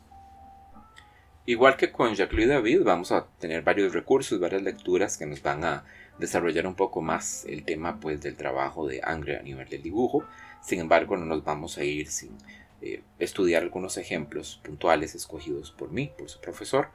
Igual 1.46 1.76
que 1.76 1.92
con 1.92 2.14
Jacques-Louis 2.14 2.48
David, 2.48 2.82
vamos 2.84 3.12
a 3.12 3.26
tener 3.38 3.62
varios 3.62 3.92
recursos, 3.92 4.40
varias 4.40 4.62
lecturas 4.62 5.16
que 5.18 5.26
nos 5.26 5.42
van 5.42 5.64
a 5.64 5.84
desarrollar 6.18 6.66
un 6.66 6.74
poco 6.74 7.02
más 7.02 7.44
el 7.46 7.64
tema 7.64 8.00
pues, 8.00 8.20
del 8.20 8.36
trabajo 8.36 8.86
de 8.86 9.00
Angre 9.02 9.38
a 9.38 9.42
nivel 9.42 9.68
del 9.68 9.82
dibujo. 9.82 10.24
Sin 10.62 10.80
embargo, 10.80 11.16
no 11.16 11.26
nos 11.26 11.44
vamos 11.44 11.78
a 11.78 11.84
ir 11.84 12.10
sin 12.10 12.36
eh, 12.82 13.02
estudiar 13.18 13.62
algunos 13.62 13.96
ejemplos 13.96 14.60
puntuales 14.64 15.14
escogidos 15.14 15.70
por 15.70 15.90
mí, 15.90 16.10
por 16.16 16.28
su 16.28 16.40
profesor. 16.40 16.88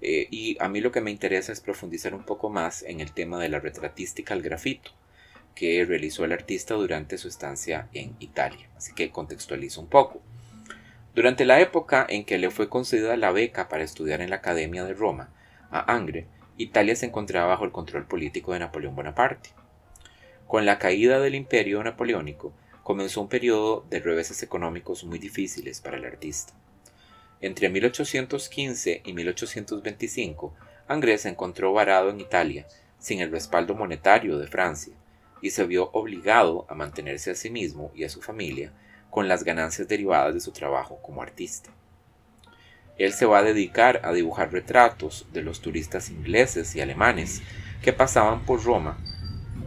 Eh, 0.00 0.28
y 0.30 0.56
a 0.60 0.68
mí 0.68 0.80
lo 0.80 0.92
que 0.92 1.00
me 1.00 1.10
interesa 1.10 1.52
es 1.52 1.60
profundizar 1.60 2.14
un 2.14 2.24
poco 2.24 2.50
más 2.50 2.82
en 2.82 3.00
el 3.00 3.12
tema 3.12 3.38
de 3.38 3.48
la 3.48 3.60
retratística 3.60 4.34
al 4.34 4.42
grafito 4.42 4.90
que 5.54 5.84
realizó 5.84 6.24
el 6.24 6.32
artista 6.32 6.74
durante 6.74 7.16
su 7.16 7.28
estancia 7.28 7.88
en 7.92 8.16
Italia. 8.18 8.68
Así 8.76 8.92
que 8.92 9.10
contextualizo 9.10 9.80
un 9.80 9.88
poco. 9.88 10.20
Durante 11.14 11.44
la 11.44 11.60
época 11.60 12.04
en 12.08 12.24
que 12.24 12.38
le 12.38 12.50
fue 12.50 12.68
concedida 12.68 13.16
la 13.16 13.30
beca 13.30 13.68
para 13.68 13.84
estudiar 13.84 14.20
en 14.20 14.30
la 14.30 14.36
Academia 14.36 14.84
de 14.84 14.94
Roma 14.94 15.30
a 15.70 15.94
Angre, 15.94 16.26
Italia 16.56 16.94
se 16.94 17.06
encontraba 17.06 17.48
bajo 17.48 17.64
el 17.64 17.72
control 17.72 18.06
político 18.06 18.52
de 18.52 18.60
Napoleón 18.60 18.94
Bonaparte. 18.94 19.50
Con 20.46 20.66
la 20.66 20.78
caída 20.78 21.18
del 21.18 21.34
imperio 21.34 21.82
napoleónico, 21.82 22.52
comenzó 22.84 23.22
un 23.22 23.28
periodo 23.28 23.84
de 23.90 23.98
reveses 23.98 24.42
económicos 24.42 25.02
muy 25.04 25.18
difíciles 25.18 25.80
para 25.80 25.96
el 25.96 26.04
artista. 26.04 26.52
Entre 27.40 27.68
1815 27.68 29.02
y 29.04 29.12
1825, 29.12 30.54
Angre 30.86 31.18
se 31.18 31.30
encontró 31.30 31.72
varado 31.72 32.10
en 32.10 32.20
Italia, 32.20 32.66
sin 32.98 33.20
el 33.20 33.32
respaldo 33.32 33.74
monetario 33.74 34.38
de 34.38 34.46
Francia, 34.46 34.94
y 35.42 35.50
se 35.50 35.64
vio 35.64 35.90
obligado 35.92 36.66
a 36.68 36.74
mantenerse 36.74 37.32
a 37.32 37.34
sí 37.34 37.50
mismo 37.50 37.90
y 37.94 38.04
a 38.04 38.08
su 38.08 38.22
familia 38.22 38.72
con 39.10 39.28
las 39.28 39.44
ganancias 39.44 39.88
derivadas 39.88 40.34
de 40.34 40.40
su 40.40 40.52
trabajo 40.52 41.00
como 41.02 41.20
artista. 41.20 41.70
Él 42.98 43.12
se 43.12 43.26
va 43.26 43.38
a 43.38 43.42
dedicar 43.42 44.00
a 44.04 44.12
dibujar 44.12 44.52
retratos 44.52 45.26
de 45.32 45.42
los 45.42 45.60
turistas 45.60 46.10
ingleses 46.10 46.74
y 46.76 46.80
alemanes 46.80 47.42
que 47.82 47.92
pasaban 47.92 48.44
por 48.44 48.62
Roma 48.62 48.98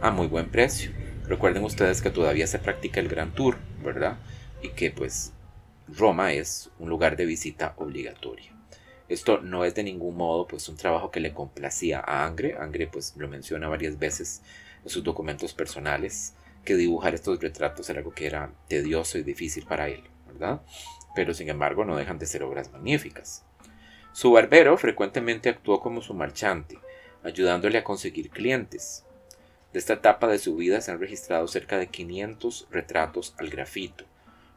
a 0.00 0.10
muy 0.10 0.26
buen 0.26 0.48
precio. 0.48 0.90
Recuerden 1.26 1.64
ustedes 1.64 2.00
que 2.00 2.10
todavía 2.10 2.46
se 2.46 2.58
practica 2.58 3.00
el 3.00 3.08
Gran 3.08 3.32
Tour, 3.32 3.58
¿verdad? 3.84 4.16
Y 4.62 4.70
que 4.70 4.90
pues 4.90 5.32
Roma 5.88 6.32
es 6.32 6.70
un 6.78 6.88
lugar 6.88 7.16
de 7.16 7.26
visita 7.26 7.74
obligatoria. 7.76 8.52
Esto 9.08 9.40
no 9.40 9.64
es 9.64 9.74
de 9.74 9.82
ningún 9.82 10.16
modo 10.16 10.46
pues 10.46 10.68
un 10.68 10.76
trabajo 10.76 11.10
que 11.10 11.20
le 11.20 11.32
complacía 11.32 12.00
a 12.00 12.24
Angre. 12.24 12.56
Angre 12.58 12.86
pues 12.86 13.14
lo 13.16 13.28
menciona 13.28 13.68
varias 13.68 13.98
veces 13.98 14.42
en 14.82 14.90
sus 14.90 15.04
documentos 15.04 15.54
personales 15.54 16.34
que 16.64 16.76
dibujar 16.76 17.14
estos 17.14 17.40
retratos 17.40 17.88
era 17.88 18.00
algo 18.00 18.12
que 18.12 18.26
era 18.26 18.50
tedioso 18.68 19.16
y 19.18 19.22
difícil 19.22 19.64
para 19.64 19.88
él, 19.88 20.02
¿verdad? 20.26 20.60
Pero 21.18 21.34
sin 21.34 21.48
embargo 21.48 21.84
no 21.84 21.96
dejan 21.96 22.20
de 22.20 22.26
ser 22.26 22.44
obras 22.44 22.70
magníficas. 22.70 23.44
Su 24.12 24.30
barbero 24.30 24.78
frecuentemente 24.78 25.48
actuó 25.48 25.80
como 25.80 26.00
su 26.00 26.14
marchante, 26.14 26.78
ayudándole 27.24 27.76
a 27.76 27.82
conseguir 27.82 28.30
clientes. 28.30 29.04
De 29.72 29.80
esta 29.80 29.94
etapa 29.94 30.28
de 30.28 30.38
su 30.38 30.54
vida 30.54 30.80
se 30.80 30.92
han 30.92 31.00
registrado 31.00 31.48
cerca 31.48 31.76
de 31.76 31.88
500 31.88 32.68
retratos 32.70 33.34
al 33.36 33.50
grafito, 33.50 34.04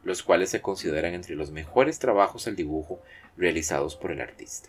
los 0.04 0.22
cuales 0.22 0.50
se 0.50 0.62
consideran 0.62 1.14
entre 1.14 1.34
los 1.34 1.50
mejores 1.50 1.98
trabajos 1.98 2.46
al 2.46 2.54
dibujo 2.54 3.02
realizados 3.36 3.96
por 3.96 4.12
el 4.12 4.20
artista. 4.20 4.68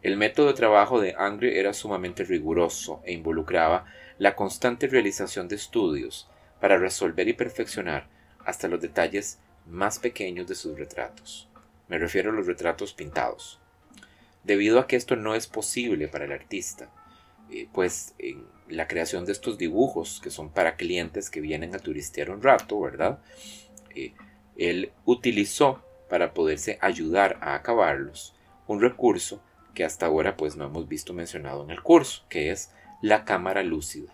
El 0.00 0.16
método 0.16 0.46
de 0.46 0.54
trabajo 0.54 1.02
de 1.02 1.14
Angre 1.18 1.60
era 1.60 1.74
sumamente 1.74 2.24
riguroso 2.24 3.02
e 3.04 3.12
involucraba 3.12 3.84
la 4.16 4.34
constante 4.36 4.86
realización 4.86 5.48
de 5.48 5.56
estudios 5.56 6.30
para 6.62 6.78
resolver 6.78 7.28
y 7.28 7.34
perfeccionar 7.34 8.08
hasta 8.46 8.68
los 8.68 8.80
detalles 8.80 9.38
más 9.66 9.98
pequeños 9.98 10.46
de 10.46 10.54
sus 10.54 10.78
retratos. 10.78 11.48
Me 11.88 11.98
refiero 11.98 12.30
a 12.30 12.34
los 12.34 12.46
retratos 12.46 12.94
pintados. 12.94 13.60
Debido 14.44 14.80
a 14.80 14.86
que 14.86 14.96
esto 14.96 15.16
no 15.16 15.34
es 15.34 15.46
posible 15.46 16.08
para 16.08 16.24
el 16.24 16.32
artista, 16.32 16.90
eh, 17.50 17.68
pues 17.72 18.14
en 18.18 18.46
la 18.68 18.88
creación 18.88 19.24
de 19.24 19.32
estos 19.32 19.58
dibujos, 19.58 20.20
que 20.22 20.30
son 20.30 20.50
para 20.50 20.76
clientes 20.76 21.30
que 21.30 21.40
vienen 21.40 21.74
a 21.74 21.78
turistear 21.78 22.30
un 22.30 22.42
rato, 22.42 22.80
¿verdad? 22.80 23.20
Eh, 23.94 24.14
él 24.56 24.92
utilizó 25.04 25.84
para 26.08 26.34
poderse 26.34 26.78
ayudar 26.80 27.38
a 27.40 27.54
acabarlos 27.54 28.34
un 28.66 28.80
recurso 28.80 29.42
que 29.74 29.84
hasta 29.84 30.06
ahora 30.06 30.36
pues 30.36 30.56
no 30.56 30.64
hemos 30.64 30.88
visto 30.88 31.12
mencionado 31.12 31.62
en 31.64 31.70
el 31.70 31.82
curso, 31.82 32.24
que 32.28 32.50
es 32.50 32.70
la 33.00 33.24
cámara 33.24 33.62
lúcida. 33.62 34.12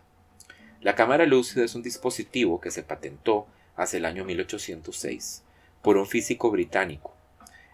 La 0.80 0.94
cámara 0.94 1.26
lúcida 1.26 1.64
es 1.64 1.74
un 1.74 1.82
dispositivo 1.82 2.61
que 2.61 2.70
se 2.70 2.82
patentó 2.82 3.46
hacia 3.79 3.97
el 3.97 4.05
año 4.05 4.27
1806 4.27 5.45
por 5.81 5.97
un 5.97 6.07
físico 6.07 6.51
británico. 6.51 7.14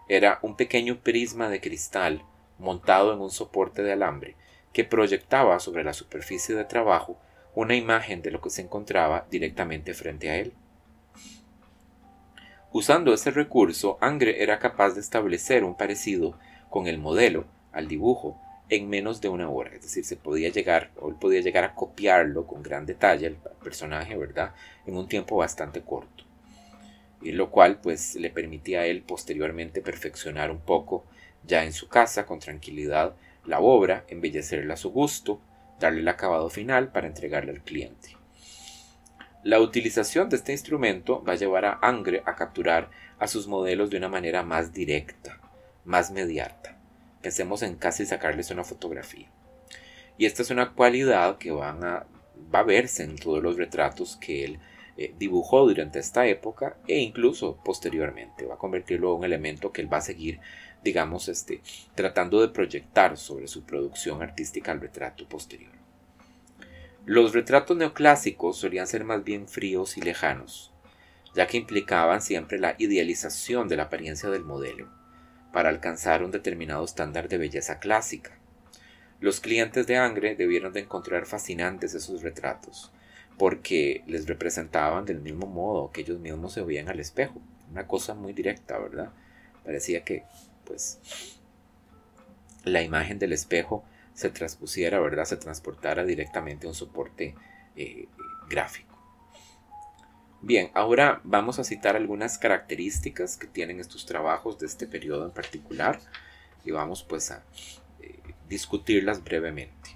Era 0.07 0.39
un 0.41 0.55
pequeño 0.55 1.01
prisma 1.01 1.49
de 1.49 1.59
cristal 1.59 2.23
montado 2.57 3.13
en 3.13 3.19
un 3.19 3.31
soporte 3.31 3.83
de 3.83 3.91
alambre 3.91 4.35
que 4.71 4.85
proyectaba 4.85 5.59
sobre 5.59 5.83
la 5.83 5.93
superficie 5.93 6.55
de 6.55 6.63
trabajo 6.63 7.17
una 7.55 7.75
imagen 7.75 8.21
de 8.21 8.31
lo 8.31 8.41
que 8.41 8.49
se 8.49 8.61
encontraba 8.61 9.25
directamente 9.31 9.93
frente 9.93 10.29
a 10.29 10.37
él. 10.37 10.53
Usando 12.71 13.13
ese 13.13 13.31
recurso, 13.31 13.97
Angre 14.01 14.43
era 14.43 14.59
capaz 14.59 14.91
de 14.91 14.99
establecer 14.99 15.63
un 15.63 15.75
parecido 15.75 16.37
con 16.69 16.87
el 16.87 16.97
modelo 16.97 17.45
al 17.71 17.87
dibujo 17.87 18.39
en 18.69 18.89
menos 18.89 19.21
de 19.21 19.29
una 19.29 19.49
hora. 19.49 19.71
Es 19.73 19.83
decir, 19.83 20.05
se 20.05 20.15
podía 20.15 20.49
llegar, 20.49 20.91
o 20.97 21.09
él 21.09 21.15
podía 21.15 21.41
llegar 21.41 21.63
a 21.63 21.75
copiarlo 21.75 22.47
con 22.47 22.63
gran 22.63 22.85
detalle 22.85 23.27
el 23.27 23.35
personaje, 23.63 24.17
¿verdad? 24.17 24.53
En 24.85 24.95
un 24.95 25.07
tiempo 25.07 25.37
bastante 25.37 25.81
corto. 25.81 26.23
Y 27.21 27.31
lo 27.31 27.51
cual 27.51 27.79
pues 27.79 28.15
le 28.15 28.29
permitía 28.29 28.81
a 28.81 28.85
él 28.85 29.01
posteriormente 29.01 29.81
perfeccionar 29.81 30.51
un 30.51 30.59
poco 30.59 31.05
ya 31.43 31.63
en 31.63 31.73
su 31.73 31.87
casa 31.87 32.25
con 32.25 32.39
tranquilidad 32.39 33.15
la 33.45 33.59
obra, 33.59 34.05
embellecerla 34.07 34.73
a 34.73 34.77
su 34.77 34.91
gusto, 34.91 35.39
darle 35.79 36.01
el 36.01 36.07
acabado 36.07 36.49
final 36.49 36.91
para 36.91 37.07
entregarle 37.07 37.51
al 37.51 37.61
cliente. 37.61 38.17
La 39.43 39.59
utilización 39.59 40.29
de 40.29 40.37
este 40.37 40.51
instrumento 40.51 41.23
va 41.23 41.33
a 41.33 41.35
llevar 41.35 41.65
a 41.65 41.79
Angre 41.83 42.23
a 42.25 42.35
capturar 42.35 42.89
a 43.19 43.27
sus 43.27 43.47
modelos 43.47 43.91
de 43.91 43.97
una 43.97 44.09
manera 44.09 44.41
más 44.41 44.73
directa, 44.73 45.39
más 45.83 46.09
mediata 46.09 46.74
pensemos 47.25 47.63
en 47.63 47.73
casi 47.73 48.05
sacarles 48.05 48.51
una 48.51 48.63
fotografía. 48.63 49.27
Y 50.15 50.27
esta 50.27 50.43
es 50.43 50.51
una 50.51 50.73
cualidad 50.73 51.39
que 51.39 51.49
van 51.49 51.83
a, 51.83 52.05
va 52.53 52.59
a 52.59 52.63
verse 52.63 53.01
en 53.01 53.15
todos 53.15 53.41
los 53.41 53.57
retratos 53.57 54.15
que 54.17 54.45
él 54.45 54.59
eh, 54.95 55.11
dibujó 55.17 55.67
durante 55.67 55.97
esta 55.97 56.27
época 56.27 56.77
e 56.87 56.99
incluso 56.99 57.57
posteriormente. 57.65 58.45
Va 58.45 58.53
a 58.53 58.59
convertirlo 58.59 59.09
en 59.09 59.17
un 59.17 59.25
elemento 59.25 59.71
que 59.71 59.81
él 59.81 59.91
va 59.91 59.97
a 59.97 60.01
seguir, 60.01 60.39
digamos, 60.83 61.27
este, 61.27 61.61
tratando 61.95 62.41
de 62.41 62.49
proyectar 62.49 63.17
sobre 63.17 63.47
su 63.47 63.63
producción 63.63 64.21
artística 64.21 64.71
al 64.71 64.81
retrato 64.81 65.27
posterior. 65.27 65.71
Los 67.05 67.33
retratos 67.33 67.75
neoclásicos 67.75 68.57
solían 68.57 68.85
ser 68.85 69.03
más 69.03 69.23
bien 69.23 69.47
fríos 69.47 69.97
y 69.97 70.01
lejanos, 70.01 70.71
ya 71.33 71.47
que 71.47 71.57
implicaban 71.57 72.21
siempre 72.21 72.59
la 72.59 72.75
idealización 72.77 73.67
de 73.67 73.77
la 73.77 73.83
apariencia 73.85 74.29
del 74.29 74.43
modelo 74.43 75.04
para 75.55 75.69
alcanzar 75.69 76.21
un 76.21 76.31
determinado 76.31 76.83
estándar 76.83 77.29
de 77.29 77.37
belleza 77.37 77.79
clásica. 77.79 78.37
Los 79.21 79.39
clientes 79.39 79.87
de 79.87 79.95
Angre 79.95 80.35
debieron 80.35 80.73
de 80.73 80.81
encontrar 80.81 81.25
fascinantes 81.25 81.93
esos 81.93 82.23
retratos, 82.23 82.91
porque 83.37 84.03
les 84.05 84.27
representaban 84.27 85.05
del 85.05 85.21
mismo 85.21 85.47
modo 85.47 85.93
que 85.93 86.01
ellos 86.01 86.19
mismos 86.19 86.51
se 86.51 86.61
veían 86.61 86.89
al 86.89 86.99
espejo. 86.99 87.41
Una 87.71 87.87
cosa 87.87 88.15
muy 88.15 88.33
directa, 88.33 88.77
¿verdad? 88.77 89.13
Parecía 89.63 90.03
que, 90.03 90.25
pues, 90.65 90.99
la 92.65 92.81
imagen 92.81 93.17
del 93.17 93.31
espejo 93.31 93.85
se 94.13 94.31
transpusiera, 94.31 94.99
¿verdad? 94.99 95.23
Se 95.23 95.37
transportara 95.37 96.03
directamente 96.03 96.67
a 96.67 96.71
un 96.71 96.75
soporte 96.75 97.33
eh, 97.77 98.09
gráfico. 98.49 98.84
Bien, 100.45 100.69
ahora 100.75 101.21
vamos 101.23 101.57
a 101.57 101.63
citar 101.63 101.95
algunas 101.95 102.37
características 102.37 103.35
que 103.35 103.47
tienen 103.47 103.79
estos 103.79 104.05
trabajos 104.05 104.59
de 104.59 104.67
este 104.67 104.85
periodo 104.85 105.25
en 105.25 105.31
particular 105.31 105.99
y 106.63 106.69
vamos 106.69 107.01
pues 107.01 107.31
a 107.31 107.43
eh, 107.99 108.19
discutirlas 108.47 109.23
brevemente. 109.23 109.89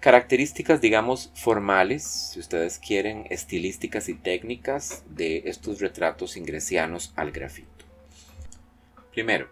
Características, 0.00 0.80
digamos, 0.80 1.30
formales, 1.36 2.02
si 2.02 2.40
ustedes 2.40 2.80
quieren, 2.80 3.24
estilísticas 3.30 4.08
y 4.08 4.14
técnicas 4.14 5.04
de 5.08 5.44
estos 5.44 5.78
retratos 5.78 6.36
ingresianos 6.36 7.12
al 7.14 7.30
grafito. 7.30 7.84
Primero, 9.12 9.48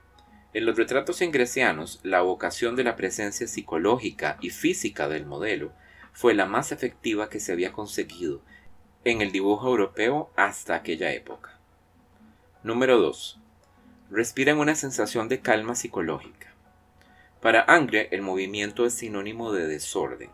en 0.53 0.67
los 0.67 0.77
retratos 0.77 1.23
ingresianos, 1.23 2.01
la 2.03 2.23
vocación 2.23 2.75
de 2.75 2.83
la 2.83 2.97
presencia 2.97 3.47
psicológica 3.47 4.39
y 4.41 4.51
física 4.51 5.07
del 5.07 5.25
modelo 5.25 5.71
fue 6.13 6.35
la 6.35 6.47
más 6.47 6.73
efectiva 6.73 7.29
que 7.29 7.39
se 7.39 7.53
había 7.53 7.71
conseguido 7.71 8.43
en 9.11 9.23
el 9.23 9.33
dibujo 9.33 9.69
europeo 9.69 10.31
hasta 10.37 10.75
aquella 10.75 11.13
época. 11.13 11.59
Número 12.63 12.99
2. 12.99 13.41
Respiran 14.11 14.59
una 14.59 14.75
sensación 14.75 15.29
de 15.29 15.41
calma 15.41 15.75
psicológica. 15.75 16.53
Para 17.41 17.63
Angre, 17.63 18.09
el 18.11 18.21
movimiento 18.21 18.85
es 18.85 18.93
sinónimo 18.93 19.51
de 19.53 19.67
desorden 19.67 20.31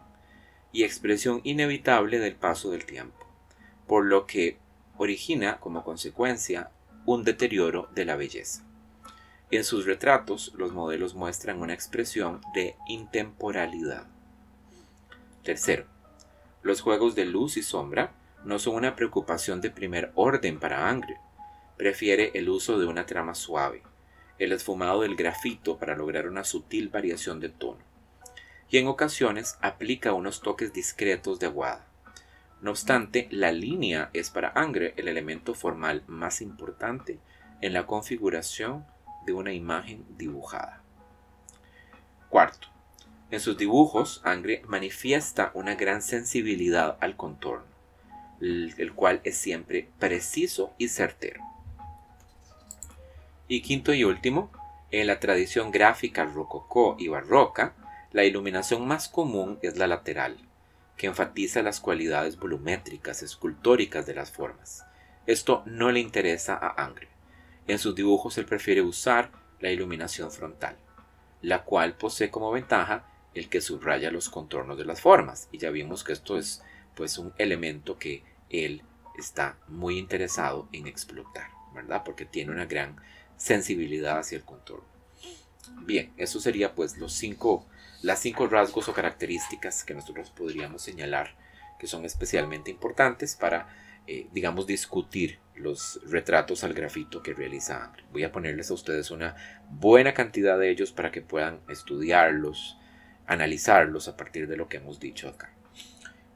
y 0.73 0.83
expresión 0.83 1.41
inevitable 1.45 2.19
del 2.19 2.35
paso 2.35 2.73
del 2.73 2.85
tiempo, 2.85 3.25
por 3.87 4.07
lo 4.07 4.27
que 4.27 4.59
origina 4.99 5.61
como 5.61 5.85
consecuencia 5.85 6.71
un 7.07 7.23
deterioro 7.23 7.89
de 7.95 8.05
la 8.05 8.17
belleza. 8.17 8.65
En 9.53 9.63
sus 9.63 9.85
retratos, 9.87 10.53
los 10.57 10.73
modelos 10.73 11.15
muestran 11.15 11.61
una 11.63 11.75
expresión 11.75 12.41
de 12.55 12.75
intemporalidad. 12.89 14.09
Tercero, 15.45 15.87
los 16.63 16.81
juegos 16.81 17.15
de 17.15 17.27
luz 17.27 17.57
y 17.57 17.63
sombra 17.63 18.15
no 18.45 18.59
son 18.59 18.77
una 18.77 18.95
preocupación 18.97 19.61
de 19.61 19.71
primer 19.71 20.13
orden 20.15 20.59
para 20.59 20.89
Angre. 20.89 21.19
Prefiere 21.77 22.31
el 22.35 22.49
uso 22.49 22.79
de 22.79 22.87
una 22.87 23.07
trama 23.07 23.35
suave, 23.35 23.83
el 24.39 24.53
esfumado 24.53 25.03
del 25.03 25.17
grafito 25.17 25.79
para 25.79 25.97
lograr 25.97 26.29
una 26.29 26.45
sutil 26.45 26.89
variación 26.89 27.41
de 27.41 27.49
tono 27.49 27.95
y 28.75 28.79
en 28.79 28.89
ocasiones 28.89 29.57
aplica 29.61 30.13
unos 30.13 30.41
toques 30.41 30.73
discretos 30.73 31.39
de 31.39 31.47
aguada. 31.47 31.87
No 32.61 32.71
obstante, 32.71 33.29
la 33.31 33.53
línea 33.53 34.11
es 34.13 34.31
para 34.31 34.53
Angre 34.55 34.95
el 34.97 35.07
elemento 35.07 35.55
formal 35.55 36.03
más 36.07 36.41
importante 36.41 37.21
en 37.61 37.73
la 37.73 37.87
configuración 37.87 38.85
de 39.27 39.33
una 39.33 39.53
imagen 39.53 40.05
dibujada. 40.17 40.83
Cuarto, 42.29 42.67
en 43.31 43.39
sus 43.39 43.57
dibujos, 43.57 44.21
Angre 44.25 44.63
manifiesta 44.67 45.53
una 45.55 45.77
gran 45.77 46.03
sensibilidad 46.03 46.97
al 47.01 47.17
contorno, 47.17 47.74
el 48.41 48.93
cual 48.95 49.21
es 49.25 49.37
siempre 49.37 49.89
preciso 49.99 50.75
y 50.79 50.89
certero. 50.89 51.41
Y 53.49 53.63
quinto 53.63 53.93
y 53.93 54.05
último, 54.05 54.51
en 54.91 55.07
la 55.07 55.21
tradición 55.21 55.71
gráfica 55.71 56.25
rococó 56.25 56.97
y 56.99 57.09
barroca, 57.09 57.75
la 58.13 58.25
iluminación 58.25 58.87
más 58.87 59.09
común 59.09 59.59
es 59.61 59.77
la 59.77 59.87
lateral, 59.87 60.39
que 60.97 61.09
enfatiza 61.09 61.63
las 61.63 61.81
cualidades 61.81 62.39
volumétricas, 62.39 63.23
escultóricas 63.23 64.07
de 64.07 64.15
las 64.15 64.31
formas. 64.31 64.85
Esto 65.27 65.63
no 65.67 65.91
le 65.91 66.01
interesa 66.01 66.55
a 66.55 66.85
Angre. 66.85 67.09
En 67.67 67.79
sus 67.79 67.95
dibujos 67.95 68.39
él 68.39 68.45
prefiere 68.45 68.83
usar 68.83 69.31
la 69.61 69.71
iluminación 69.71 70.31
frontal, 70.31 70.77
la 71.43 71.65
cual 71.65 71.95
posee 71.95 72.31
como 72.31 72.53
ventaja 72.53 73.07
el 73.35 73.49
que 73.49 73.61
subraya 73.61 74.11
los 74.11 74.29
contornos 74.29 74.79
de 74.79 74.85
las 74.85 75.01
formas. 75.01 75.49
Y 75.51 75.59
ya 75.59 75.71
vimos 75.71 76.05
que 76.05 76.13
esto 76.13 76.39
es 76.39 76.63
pues 76.95 77.19
un 77.19 77.33
elemento 77.39 77.99
que 77.99 78.23
él 78.51 78.83
está 79.19 79.59
muy 79.69 79.99
interesado 79.99 80.69
en 80.73 80.87
explotar, 80.87 81.51
¿verdad? 81.75 82.03
Porque 82.05 82.25
tiene 82.25 82.53
una 82.53 82.67
gran 82.67 82.97
sensibilidad 83.37 84.19
hacia 84.19 84.37
el 84.37 84.45
contorno. 84.45 84.85
Bien, 85.83 86.13
eso 86.17 86.41
sería 86.41 86.75
pues 86.75 86.99
los 86.99 87.13
cinco 87.13 87.67
las 88.03 88.21
cinco 88.21 88.47
rasgos 88.47 88.87
o 88.91 88.93
características 88.93 89.83
que 89.83 89.95
nosotros 89.95 90.31
podríamos 90.31 90.83
señalar 90.83 91.35
que 91.79 91.87
son 91.87 92.05
especialmente 92.05 92.71
importantes 92.71 93.35
para, 93.35 93.67
eh, 94.07 94.29
digamos, 94.33 94.67
discutir 94.67 95.39
los 95.55 96.01
retratos 96.07 96.65
al 96.65 96.75
grafito 96.75 97.23
que 97.23 97.33
realiza 97.33 97.83
Angre. 97.83 98.05
Voy 98.13 98.25
a 98.25 98.33
ponerles 98.33 98.71
a 98.71 98.75
ustedes 98.75 99.11
una 99.11 99.37
buena 99.71 100.13
cantidad 100.13 100.59
de 100.59 100.71
ellos 100.71 100.93
para 100.93 101.11
que 101.11 101.23
puedan 101.23 101.61
estudiarlos, 101.69 102.79
analizarlos 103.27 104.07
a 104.09 104.17
partir 104.17 104.49
de 104.49 104.57
lo 104.57 104.69
que 104.69 104.77
hemos 104.77 105.01
dicho 105.01 105.29
acá. 105.29 105.55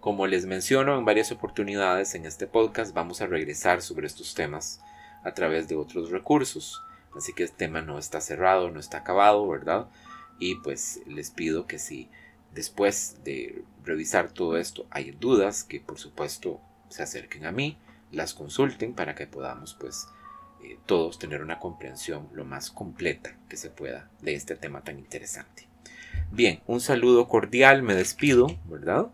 Como 0.09 0.27
les 0.27 0.47
menciono 0.47 0.97
en 0.97 1.05
varias 1.05 1.31
oportunidades 1.33 2.15
en 2.15 2.25
este 2.25 2.47
podcast, 2.47 2.95
vamos 2.95 3.21
a 3.21 3.27
regresar 3.27 3.83
sobre 3.83 4.07
estos 4.07 4.35
temas 4.35 4.81
a 5.23 5.35
través 5.35 5.69
de 5.69 5.77
otros 5.77 6.11
recursos. 6.11 6.83
Así 7.15 7.35
que 7.35 7.43
este 7.43 7.67
tema 7.67 7.83
no 7.83 7.99
está 7.99 8.23
cerrado, 8.23 8.71
no 8.71 8.81
está 8.81 8.97
acabado, 8.97 9.47
¿verdad? 9.47 9.91
Y 10.39 10.55
pues 10.55 11.03
les 11.07 11.31
pido 11.31 11.67
que 11.67 11.79
si 11.79 12.09
después 12.55 13.23
de 13.23 13.63
revisar 13.85 14.33
todo 14.33 14.57
esto 14.57 14.87
hay 14.89 15.11
dudas, 15.11 15.63
que 15.63 15.79
por 15.79 15.99
supuesto 15.99 16.59
se 16.89 17.03
acerquen 17.03 17.45
a 17.45 17.53
mí, 17.53 17.77
las 18.11 18.33
consulten 18.33 18.95
para 18.95 19.15
que 19.15 19.27
podamos 19.27 19.75
pues 19.75 20.07
eh, 20.65 20.79
todos 20.87 21.19
tener 21.19 21.43
una 21.43 21.59
comprensión 21.59 22.31
lo 22.33 22.47
más 22.47 22.71
completa 22.71 23.37
que 23.51 23.59
se 23.59 23.69
pueda 23.69 24.09
de 24.23 24.33
este 24.33 24.57
tema 24.57 24.81
tan 24.81 24.99
interesante. 24.99 25.69
Bien, 26.31 26.63
un 26.67 26.81
saludo 26.81 27.29
cordial, 27.29 27.83
me 27.83 27.95
despido, 27.95 28.57
¿verdad? 28.65 29.09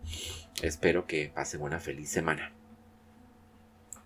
Espero 0.61 1.05
que 1.05 1.31
pasen 1.33 1.61
una 1.61 1.79
feliz 1.79 2.09
semana. 2.09 2.54